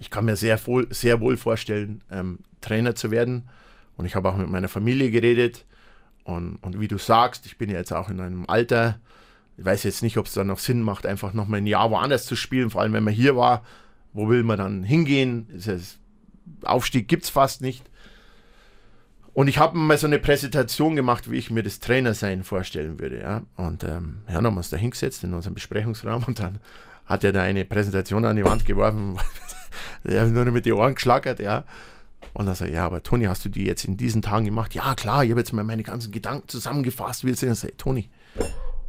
[0.00, 3.48] ich kann mir sehr wohl, sehr wohl vorstellen, ähm, Trainer zu werden.
[3.96, 5.64] Und ich habe auch mit meiner Familie geredet.
[6.24, 9.00] Und, und wie du sagst, ich bin ja jetzt auch in einem Alter.
[9.56, 12.26] Ich weiß jetzt nicht, ob es dann noch Sinn macht, einfach nochmal ein Jahr woanders
[12.26, 12.70] zu spielen.
[12.70, 13.64] Vor allem, wenn man hier war,
[14.12, 15.48] wo will man dann hingehen?
[16.62, 17.88] Aufstieg gibt es fast nicht.
[19.38, 23.20] Und ich habe mal so eine Präsentation gemacht, wie ich mir das Trainersein vorstellen würde.
[23.20, 23.42] Ja?
[23.56, 26.58] Und ähm, ja, haben uns da hingesetzt in unserem Besprechungsraum und dann
[27.06, 29.16] hat er da eine Präsentation an die Wand geworfen.
[30.04, 31.64] er hat nur mit den Ohren geschlagert, ja.
[32.34, 34.74] Und dann sagt er, ja, aber Toni, hast du die jetzt in diesen Tagen gemacht?
[34.74, 37.24] Ja, klar, ich habe jetzt mal meine ganzen Gedanken zusammengefasst.
[37.24, 38.10] Wie ich sage, Toni,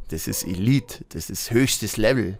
[0.08, 2.38] das ist Elite, das ist höchstes Level.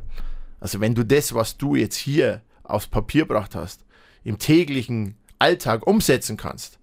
[0.60, 3.84] Also wenn du das, was du jetzt hier aufs Papier gebracht hast,
[4.24, 6.78] im täglichen Alltag umsetzen kannst,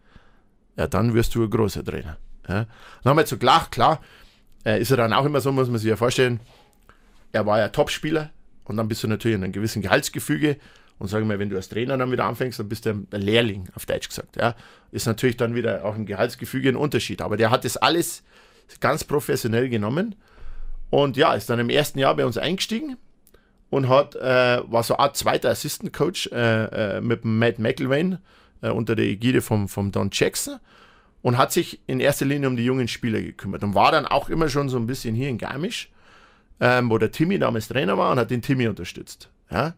[0.76, 2.18] ja, dann wirst du ein großer Trainer.
[2.48, 2.66] Ja.
[3.04, 4.02] Dann haben wir jetzt so gelacht, klar,
[4.66, 6.40] äh, ist er dann auch immer so, muss man sich ja vorstellen,
[7.32, 8.32] er war ja Topspieler
[8.64, 10.58] und dann bist du natürlich in einem gewissen Gehaltsgefüge
[11.00, 13.70] und sagen wir, wenn du als Trainer dann wieder anfängst, dann bist du ein Lehrling,
[13.76, 14.36] auf Deutsch gesagt.
[14.36, 14.56] Ja.
[14.92, 17.22] Ist natürlich dann wieder auch im Gehaltsgefüge ein Unterschied.
[17.22, 18.24] Aber der hat das alles
[18.80, 20.16] ganz professionell genommen
[20.90, 22.98] und ja, ist dann im ersten Jahr bei uns eingestiegen
[23.70, 28.20] und hat, äh, war so eine Art zweiter Assistant Coach äh, äh, mit Matt McElwain
[28.62, 30.60] äh, unter der Ägide vom, vom Don Jackson
[31.22, 34.30] und hat sich in erster Linie um die jungen Spieler gekümmert und war dann auch
[34.30, 35.90] immer schon so ein bisschen hier in Garmisch,
[36.60, 39.30] ähm, wo der Timmy damals Trainer war und hat den Timmy unterstützt.
[39.52, 39.74] Ja?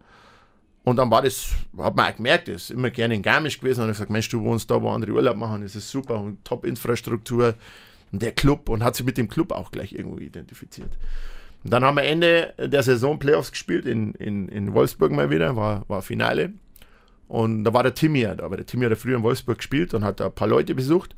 [0.84, 3.82] Und dann war das, hat man auch gemerkt, er ist immer gerne in Garmisch gewesen
[3.82, 6.44] und hat gesagt, Mensch, du wohnst da, wo andere Urlaub machen, das ist super und
[6.46, 7.56] Top-Infrastruktur
[8.12, 10.98] und der Club und hat sich mit dem Club auch gleich irgendwo identifiziert.
[11.64, 15.56] Und dann haben wir Ende der Saison Playoffs gespielt in, in, in Wolfsburg mal wieder,
[15.56, 16.54] war, war Finale.
[17.28, 19.58] Und da war der Timmy ja da, aber der Timmy hat ja früher in Wolfsburg
[19.58, 21.16] gespielt und hat da ein paar Leute besucht.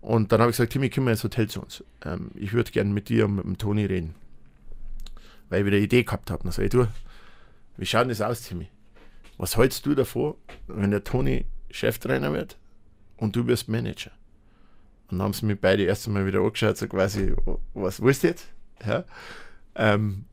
[0.00, 1.84] Und dann habe ich gesagt, Timmy, komm mal ins Hotel zu uns.
[2.04, 4.14] Ähm, ich würde gerne mit dir und mit dem Toni reden.
[5.48, 6.42] Weil ich wieder eine Idee gehabt habe.
[6.42, 6.86] Dann sage ich, du,
[7.76, 8.68] wie schaut das aus, Timmy?
[9.38, 10.36] Was hältst du davor,
[10.66, 12.58] wenn der Toni Cheftrainer wird
[13.16, 14.10] und du wirst Manager?
[15.08, 17.34] Und dann haben sie mich beide erst einmal wieder angeschaut, so quasi,
[17.72, 18.48] was willst du jetzt?
[18.84, 19.04] Ja.
[19.76, 20.24] Ähm,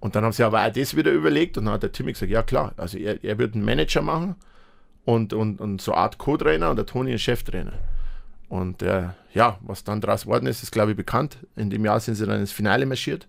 [0.00, 2.32] und dann haben sie aber auch das wieder überlegt und dann hat der Timmy gesagt,
[2.32, 4.34] ja klar, also er, er wird einen Manager machen
[5.04, 7.74] und, und, und so eine Art Co-Trainer und der Toni ein Cheftrainer.
[8.48, 11.38] Und äh, ja, was dann daraus geworden ist, ist glaube ich bekannt.
[11.54, 13.28] In dem Jahr sind sie dann ins Finale marschiert.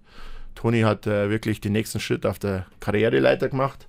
[0.55, 3.87] Toni hat äh, wirklich den nächsten Schritt auf der Karriereleiter gemacht.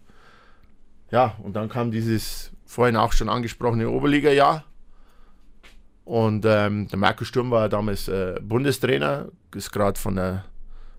[1.13, 4.65] Ja, und dann kam dieses vorhin auch schon angesprochene Oberliga-Jahr.
[6.05, 10.47] Und ähm, der Marco Sturm war damals äh, Bundestrainer, ist gerade von der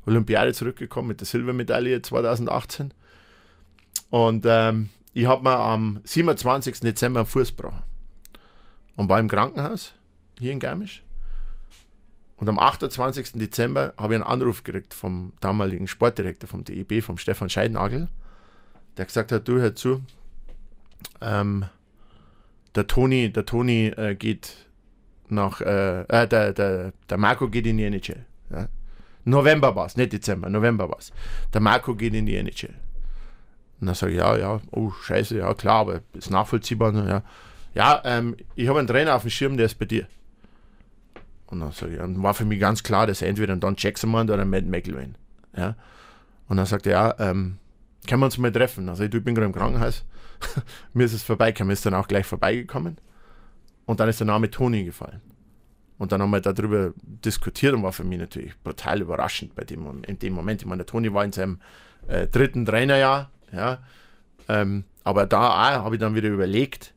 [0.06, 2.94] Olympiade zurückgekommen mit der Silbermedaille 2018.
[4.12, 6.82] Und ähm, ich habe mir am 27.
[6.82, 7.82] Dezember einen Fuß gebrochen
[8.96, 9.94] und war im Krankenhaus
[10.40, 11.04] hier in Garmisch.
[12.38, 13.32] Und am 28.
[13.34, 18.10] Dezember habe ich einen Anruf gekriegt vom damaligen Sportdirektor vom DEB, vom Stefan Scheidnagel
[18.98, 20.02] der gesagt hat, du hör zu,
[21.22, 21.66] ähm,
[22.76, 24.68] der Toni, der Toni äh, geht
[25.30, 28.26] nach, äh, äh, der, der, der Marco geht in die NHL.
[28.52, 28.68] Ja?
[29.26, 31.12] November war es, nicht Dezember, November war es.
[31.54, 32.74] Der Marco geht in die NHL.
[33.80, 36.94] Und dann sage ich, ja, ja, oh, scheiße, ja, klar, aber ist nachvollziehbar.
[36.94, 37.24] Ja,
[37.74, 40.08] ja ähm, ich habe einen Trainer auf dem Schirm, der ist bei dir.
[41.48, 44.14] Und dann sage ich, und war für mich ganz klar, dass entweder ein Don Jackson
[44.14, 45.16] oder ein Matt McElwain.
[45.56, 45.76] Ja.
[46.48, 47.58] Und dann sagt er, ja, ähm,
[48.08, 48.90] können wir uns mal treffen?
[48.90, 50.06] Also ich, ich bin gerade im Krankenhaus,
[50.94, 52.98] mir ist es vorbeigekommen, ist dann auch gleich vorbeigekommen.
[53.86, 55.22] Und dann ist der Name Toni gefallen.
[55.98, 60.04] Und dann haben wir darüber diskutiert und war für mich natürlich brutal überraschend bei dem
[60.04, 60.62] in dem Moment.
[60.62, 61.60] Ich meine, der Toni war in seinem
[62.08, 63.80] äh, dritten Trainerjahr, ja.
[64.50, 66.94] Ähm, aber da habe ich dann wieder überlegt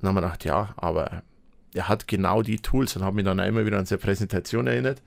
[0.00, 1.22] und habe mir gedacht, ja, aber
[1.74, 4.66] er hat genau die Tools und habe mich dann auch immer wieder an seine Präsentation
[4.66, 5.02] erinnert.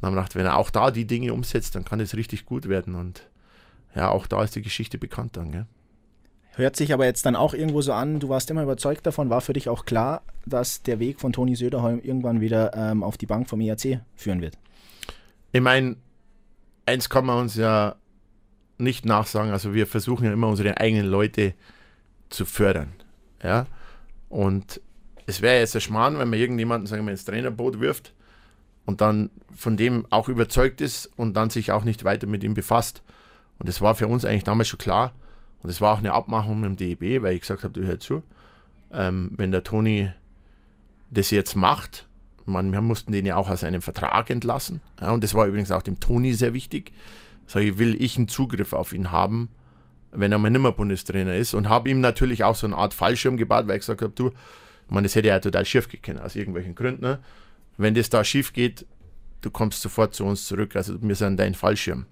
[0.00, 2.46] Und habe mir gedacht, wenn er auch da die Dinge umsetzt, dann kann es richtig
[2.46, 2.94] gut werden.
[2.94, 3.28] Und
[3.94, 5.52] ja, auch da ist die Geschichte bekannt dann.
[5.52, 5.66] Gell?
[6.54, 9.40] Hört sich aber jetzt dann auch irgendwo so an, du warst immer überzeugt davon, war
[9.40, 13.26] für dich auch klar, dass der Weg von Toni Söderholm irgendwann wieder ähm, auf die
[13.26, 14.58] Bank vom IAC führen wird?
[15.52, 15.96] Ich meine,
[16.84, 17.96] eins kann man uns ja
[18.76, 21.54] nicht nachsagen, also wir versuchen ja immer unsere eigenen Leute
[22.28, 22.92] zu fördern.
[23.42, 23.66] Ja?
[24.28, 24.80] Und
[25.26, 28.12] es wäre jetzt ein Schmarrn, wenn man irgendjemanden, sagen wir, ins Trainerboot wirft
[28.84, 32.54] und dann von dem auch überzeugt ist und dann sich auch nicht weiter mit ihm
[32.54, 33.02] befasst.
[33.62, 35.12] Und das war für uns eigentlich damals schon klar.
[35.62, 38.00] Und es war auch eine Abmachung mit dem DEB, weil ich gesagt habe, du hör
[38.00, 38.24] zu,
[38.92, 40.10] ähm, wenn der Toni
[41.12, 42.08] das jetzt macht,
[42.44, 44.80] man, wir mussten den ja auch aus seinem Vertrag entlassen.
[45.00, 46.90] Ja, und das war übrigens auch dem Toni sehr wichtig.
[47.46, 49.48] Sag ich, will ich einen Zugriff auf ihn haben,
[50.10, 51.54] wenn er mal nicht mehr Bundestrainer ist.
[51.54, 54.32] Und habe ihm natürlich auch so eine Art Fallschirm gebaut, weil ich gesagt habe, du,
[54.88, 57.02] meine, das hätte ja total schief gehen aus irgendwelchen Gründen.
[57.02, 57.20] Ne?
[57.76, 58.86] Wenn das da schief geht,
[59.40, 60.74] du kommst sofort zu uns zurück.
[60.74, 62.06] Also wir sind dein Fallschirm.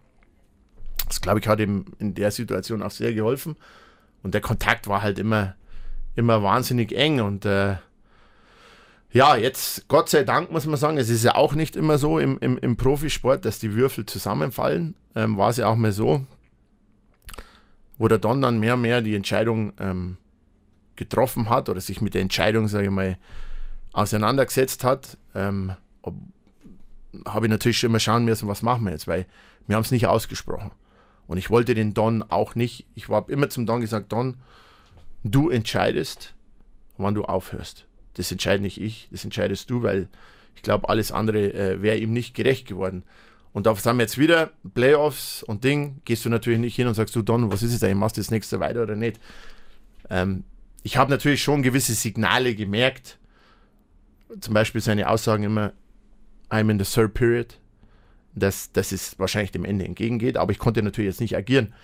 [1.10, 3.56] Das, glaube ich, hat ihm in der Situation auch sehr geholfen.
[4.22, 5.54] Und der Kontakt war halt immer,
[6.14, 7.20] immer wahnsinnig eng.
[7.20, 7.76] Und äh,
[9.12, 12.18] ja, jetzt, Gott sei Dank, muss man sagen, es ist ja auch nicht immer so
[12.18, 14.94] im, im, im Profisport, dass die Würfel zusammenfallen.
[15.16, 16.24] Ähm, war es ja auch mal so,
[17.98, 20.16] wo der Don dann mehr und mehr die Entscheidung ähm,
[20.94, 23.18] getroffen hat oder sich mit der Entscheidung, sage ich mal,
[23.92, 25.72] auseinandergesetzt hat, ähm,
[27.26, 29.26] habe ich natürlich schon immer schauen müssen, was machen wir jetzt, weil
[29.66, 30.70] wir haben es nicht ausgesprochen.
[31.30, 32.86] Und ich wollte den Don auch nicht.
[32.96, 34.38] Ich habe immer zum Don gesagt, Don,
[35.22, 36.34] du entscheidest,
[36.98, 37.86] wann du aufhörst.
[38.14, 40.08] Das entscheide nicht ich, das entscheidest du, weil
[40.56, 43.04] ich glaube, alles andere äh, wäre ihm nicht gerecht geworden.
[43.52, 46.94] Und da sind wir jetzt wieder Playoffs und Ding, gehst du natürlich nicht hin und
[46.94, 49.20] sagst du, Don, was ist es eigentlich, machst du das nächste weiter oder nicht?
[50.10, 50.42] Ähm,
[50.82, 53.20] ich habe natürlich schon gewisse Signale gemerkt,
[54.40, 55.74] zum Beispiel seine Aussagen immer,
[56.50, 57.59] I'm in the third period
[58.34, 61.74] dass, dass es wahrscheinlich dem Ende entgegengeht, aber ich konnte natürlich jetzt nicht agieren.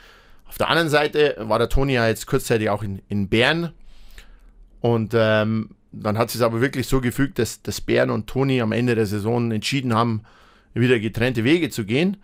[0.47, 3.73] Auf der anderen Seite war der Toni ja jetzt kurzzeitig auch in, in Bern
[4.81, 8.73] und ähm, dann hat es aber wirklich so gefügt, dass, dass Bern und Toni am
[8.73, 10.23] Ende der Saison entschieden haben,
[10.75, 12.19] wieder getrennte Wege zu gehen.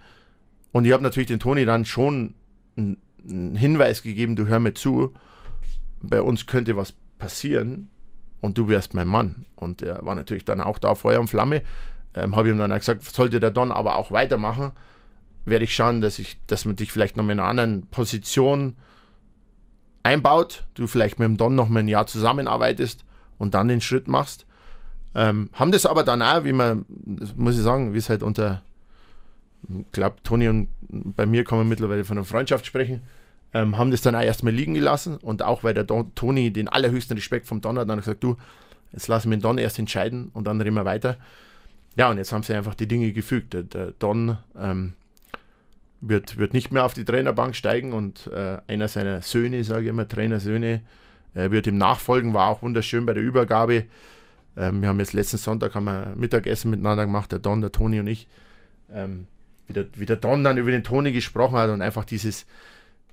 [0.73, 2.35] Und ich habe natürlich den Toni dann schon
[2.77, 2.99] einen,
[3.29, 5.15] einen Hinweis gegeben, du hör mir zu,
[6.03, 7.89] bei uns könnte was passieren
[8.41, 9.47] und du wärst mein Mann.
[9.57, 11.63] Und er war natürlich dann auch da Feuer und Flamme
[12.15, 14.73] ähm, habe ich ihm dann gesagt, sollte der Don aber auch weitermachen,
[15.45, 18.77] werde ich schauen, dass ich, dass man dich vielleicht noch in einer anderen Position
[20.03, 23.05] einbaut, du vielleicht mit dem Don noch mal ein Jahr zusammenarbeitest
[23.39, 24.47] und dann den Schritt machst.
[25.15, 26.87] Ähm, haben das aber dann auch, wie man,
[27.37, 28.63] muss ich sagen, wie es halt unter,
[29.69, 33.03] ich glaube, Toni und bei mir kann man mittlerweile von einer Freundschaft sprechen,
[33.53, 36.69] ähm, haben das dann auch erstmal liegen gelassen und auch weil der Don, Toni den
[36.69, 38.37] allerhöchsten Respekt vom Don hat, dann gesagt, du,
[38.93, 41.17] jetzt lassen wir den Don erst entscheiden und dann reden wir weiter.
[41.97, 43.53] Ja, und jetzt haben sie einfach die Dinge gefügt.
[43.53, 44.95] Der, der Don ähm,
[46.01, 49.89] wird, wird nicht mehr auf die Trainerbank steigen und äh, einer seiner Söhne, sage ich
[49.89, 50.83] immer, Trainersöhne,
[51.35, 53.85] äh, wird ihm nachfolgen, war auch wunderschön bei der Übergabe.
[54.57, 58.01] Ähm, wir haben jetzt letzten Sonntag haben wir Mittagessen miteinander gemacht, der Don, der Toni
[58.01, 58.27] und ich.
[58.93, 59.27] Ähm,
[59.67, 62.47] wie, der, wie der Don dann über den Toni gesprochen hat und einfach dieses,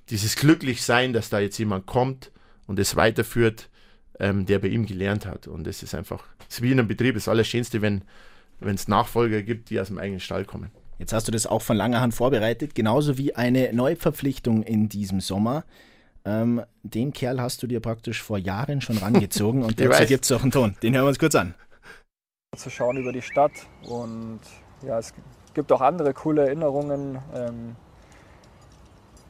[0.08, 2.32] dieses Glücklichsein, dass da jetzt jemand kommt
[2.66, 3.68] und es weiterführt,
[4.18, 5.46] ähm, der bei ihm gelernt hat.
[5.46, 8.02] Und das ist einfach, das ist wie in einem Betrieb das Allerschönste, wenn
[8.60, 10.70] wenn es Nachfolger gibt, die aus dem eigenen Stall kommen.
[10.98, 15.20] Jetzt hast du das auch von langer Hand vorbereitet, genauso wie eine Neuverpflichtung in diesem
[15.20, 15.64] Sommer.
[16.26, 20.32] Ähm, den Kerl hast du dir praktisch vor Jahren schon rangezogen und dazu gibt es
[20.32, 20.76] auch einen Ton.
[20.82, 21.54] Den hören wir uns kurz an.
[22.54, 23.52] Zu schauen über die Stadt
[23.88, 24.40] und
[24.82, 25.14] ja, es
[25.54, 27.18] gibt auch andere coole Erinnerungen.
[27.34, 27.76] Ähm,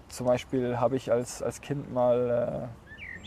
[0.08, 3.26] zum Beispiel habe ich als, als Kind mal äh,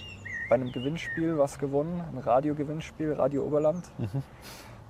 [0.49, 3.85] bei einem Gewinnspiel was gewonnen, ein Radiogewinnspiel, Radio Oberland.
[3.97, 4.21] Mhm.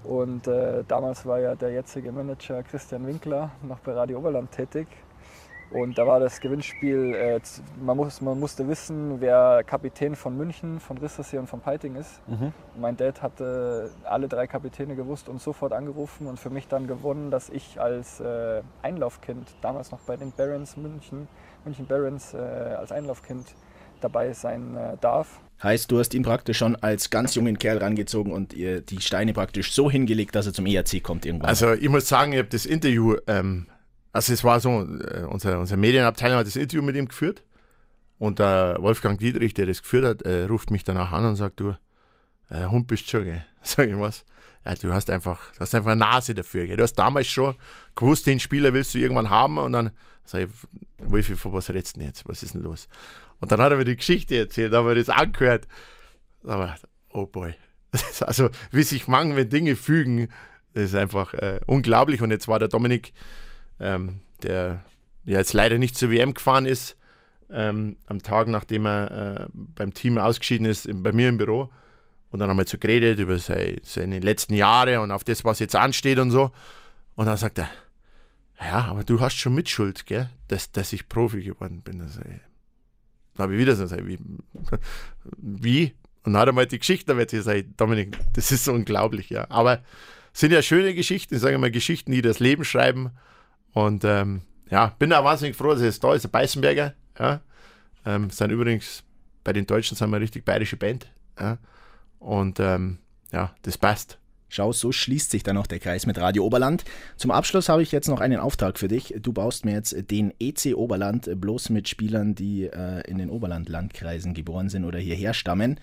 [0.03, 4.87] Und äh, damals war ja der jetzige Manager Christian Winkler noch bei Radio Oberland tätig.
[5.71, 7.39] Und da war das Gewinnspiel, äh,
[7.83, 12.21] man, muss, man musste wissen, wer Kapitän von München, von Rissersee und von Peiting ist.
[12.27, 12.53] Mhm.
[12.79, 17.31] Mein Dad hatte alle drei Kapitäne gewusst und sofort angerufen und für mich dann gewonnen,
[17.31, 21.27] dass ich als äh, Einlaufkind, damals noch bei den Barons München,
[21.65, 23.55] München Barons, äh, als Einlaufkind
[24.03, 25.39] dabei sein äh, darf.
[25.61, 29.33] Heißt, du hast ihn praktisch schon als ganz jungen Kerl rangezogen und ihr die Steine
[29.33, 31.47] praktisch so hingelegt, dass er zum ERC kommt irgendwann.
[31.47, 33.67] Also ich muss sagen, ich habe das Interview ähm,
[34.13, 37.43] also es war so, äh, unsere, unsere Medienabteilung hat das Interview mit ihm geführt
[38.19, 41.59] und der Wolfgang Dietrich, der das geführt hat, äh, ruft mich danach an und sagt,
[41.59, 41.75] du,
[42.49, 43.43] äh, Hund bist schon, gell?
[43.63, 44.23] Sag ich was?
[44.65, 46.77] Ja, du hast einfach, du hast einfach eine Nase dafür, gell?
[46.77, 47.55] Du hast damals schon
[47.95, 49.91] gewusst, den Spieler willst du irgendwann haben und dann
[50.25, 50.49] sag ich,
[50.99, 52.27] Wolfi, von was redest du denn jetzt?
[52.29, 52.87] Was ist denn los?
[53.43, 55.67] Und dann hat er mir die Geschichte erzählt, haben wir das angehört.
[56.43, 56.75] Aber,
[57.11, 57.53] oh boy.
[58.21, 60.29] Also, wie sich manche Dinge fügen,
[60.73, 62.21] das ist einfach äh, unglaublich.
[62.21, 63.13] Und jetzt war der Dominik
[63.79, 64.83] ähm, der
[65.25, 66.97] ja jetzt leider nicht zur WM gefahren ist,
[67.49, 71.69] ähm, am Tag, nachdem er äh, beim Team ausgeschieden ist, bei mir im Büro.
[72.31, 75.59] Und dann haben wir so geredet über seine, seine letzten Jahre und auf das, was
[75.59, 76.51] jetzt ansteht und so.
[77.15, 77.69] Und dann sagt er,
[78.59, 82.01] ja, aber du hast schon Mitschuld, gell, dass, dass ich Profi geworden bin.
[82.01, 82.21] Also,
[83.35, 84.19] dann habe ich wieder so gesagt, wie?
[85.37, 85.93] wie?
[86.23, 89.45] Und dann hat er mal die Geschichte erzählt, sage Dominik, das ist so unglaublich, ja.
[89.49, 89.81] Aber
[90.33, 93.11] es sind ja schöne Geschichten, sagen wir mal Geschichten, die das Leben schreiben.
[93.73, 96.93] Und ähm, ja, bin da wahnsinnig froh, dass er da ist, der Beißenberger.
[97.19, 97.41] Ja.
[98.05, 99.03] Ähm, sind übrigens
[99.43, 101.11] bei den Deutschen sind wir richtig bayerische Band.
[101.39, 101.57] Ja.
[102.19, 102.99] Und ähm,
[103.31, 104.17] ja, das passt.
[104.53, 106.83] Schau, so schließt sich dann auch der Kreis mit Radio Oberland.
[107.17, 109.15] Zum Abschluss habe ich jetzt noch einen Auftrag für dich.
[109.19, 114.35] Du baust mir jetzt den EC Oberland bloß mit Spielern, die äh, in den Oberland-Landkreisen
[114.35, 115.79] geboren sind oder hierher stammen.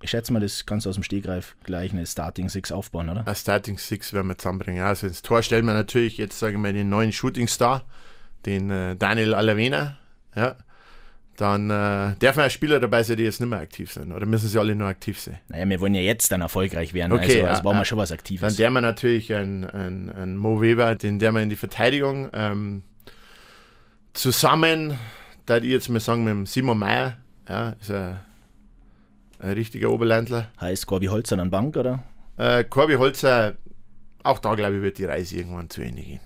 [0.00, 3.26] Ich schätze mal, das kannst du aus dem Stegreif gleich eine Starting Six aufbauen, oder?
[3.26, 4.84] Eine Starting Six werden wir zusammenbringen.
[4.84, 7.82] Also ins Tor stellen wir natürlich jetzt, sagen wir, den neuen Shooting Star,
[8.44, 9.98] den äh, Daniel Alavena.
[10.36, 10.54] Ja.
[11.36, 14.12] Dann äh, dürfen ja Spieler dabei sein, die jetzt nicht mehr aktiv sind.
[14.12, 15.38] Oder müssen sie alle nur aktiv sein?
[15.48, 17.12] Naja, wir wollen ja jetzt dann erfolgreich werden.
[17.12, 18.40] Okay, also, ja, also brauchen wir schon was Aktives.
[18.40, 22.30] Dann der wir natürlich einen, einen, einen Mo Weber, den der wir in die Verteidigung
[22.32, 22.82] ähm,
[24.14, 24.98] zusammen,
[25.44, 27.18] da die jetzt mal sagen, mit dem Simon Meyer,
[27.48, 28.18] ja, ist ein
[29.38, 30.48] ein richtiger Oberländler.
[30.60, 32.02] Heißt Corby Holzer an Bank, oder?
[32.36, 33.54] Äh, Corby Holzer,
[34.22, 36.20] auch da glaube ich, wird die Reise irgendwann zu Ende gehen.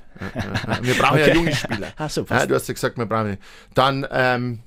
[0.83, 1.29] wir brauchen okay.
[1.29, 1.89] ja junge Spieler.
[1.97, 3.39] Ach so, ja, du hast ja gesagt, wir brauchen.
[3.75, 4.61] Dann, ähm,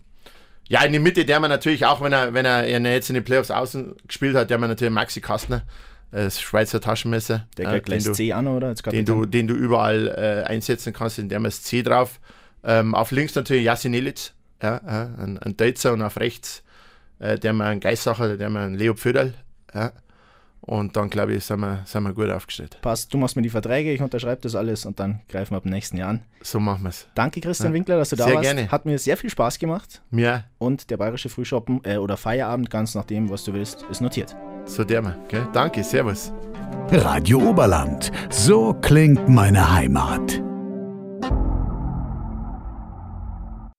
[0.69, 3.23] ja, in die Mitte, der man natürlich auch, wenn er, wenn er jetzt in den
[3.23, 5.63] Playoffs außen gespielt hat, der man natürlich Maxi Kastner,
[6.11, 7.47] das Schweizer Taschenmesser.
[7.57, 8.73] Der äh, den C an, oder?
[8.73, 12.19] Den du, den du überall äh, einsetzen kannst, in dem ist C drauf.
[12.63, 16.63] Ähm, auf links natürlich Jasin Elitz, ja, äh, ein, ein Deutzer und auf rechts
[17.23, 19.33] äh, der mal einen Geissacher, der mal einen Leo Pföderl.
[19.73, 19.91] Ja.
[20.65, 22.77] Und dann, glaube ich, sind wir, sind wir gut aufgestellt.
[22.81, 25.63] Passt, du machst mir die Verträge, ich unterschreibe das alles und dann greifen wir ab
[25.63, 26.21] dem nächsten Jahr an.
[26.41, 27.07] So machen wir es.
[27.15, 27.75] Danke, Christian ja.
[27.75, 28.45] Winkler, dass du da sehr warst.
[28.45, 28.71] Gerne.
[28.71, 30.01] Hat mir sehr viel Spaß gemacht.
[30.09, 30.45] Mir.
[30.59, 34.35] Und der bayerische Frühschoppen äh, oder Feierabend, ganz nach dem, was du willst, ist notiert.
[34.65, 35.45] So der mal, gell?
[35.51, 36.31] Danke, Servus.
[36.91, 38.11] Radio Oberland.
[38.29, 40.41] So klingt meine Heimat.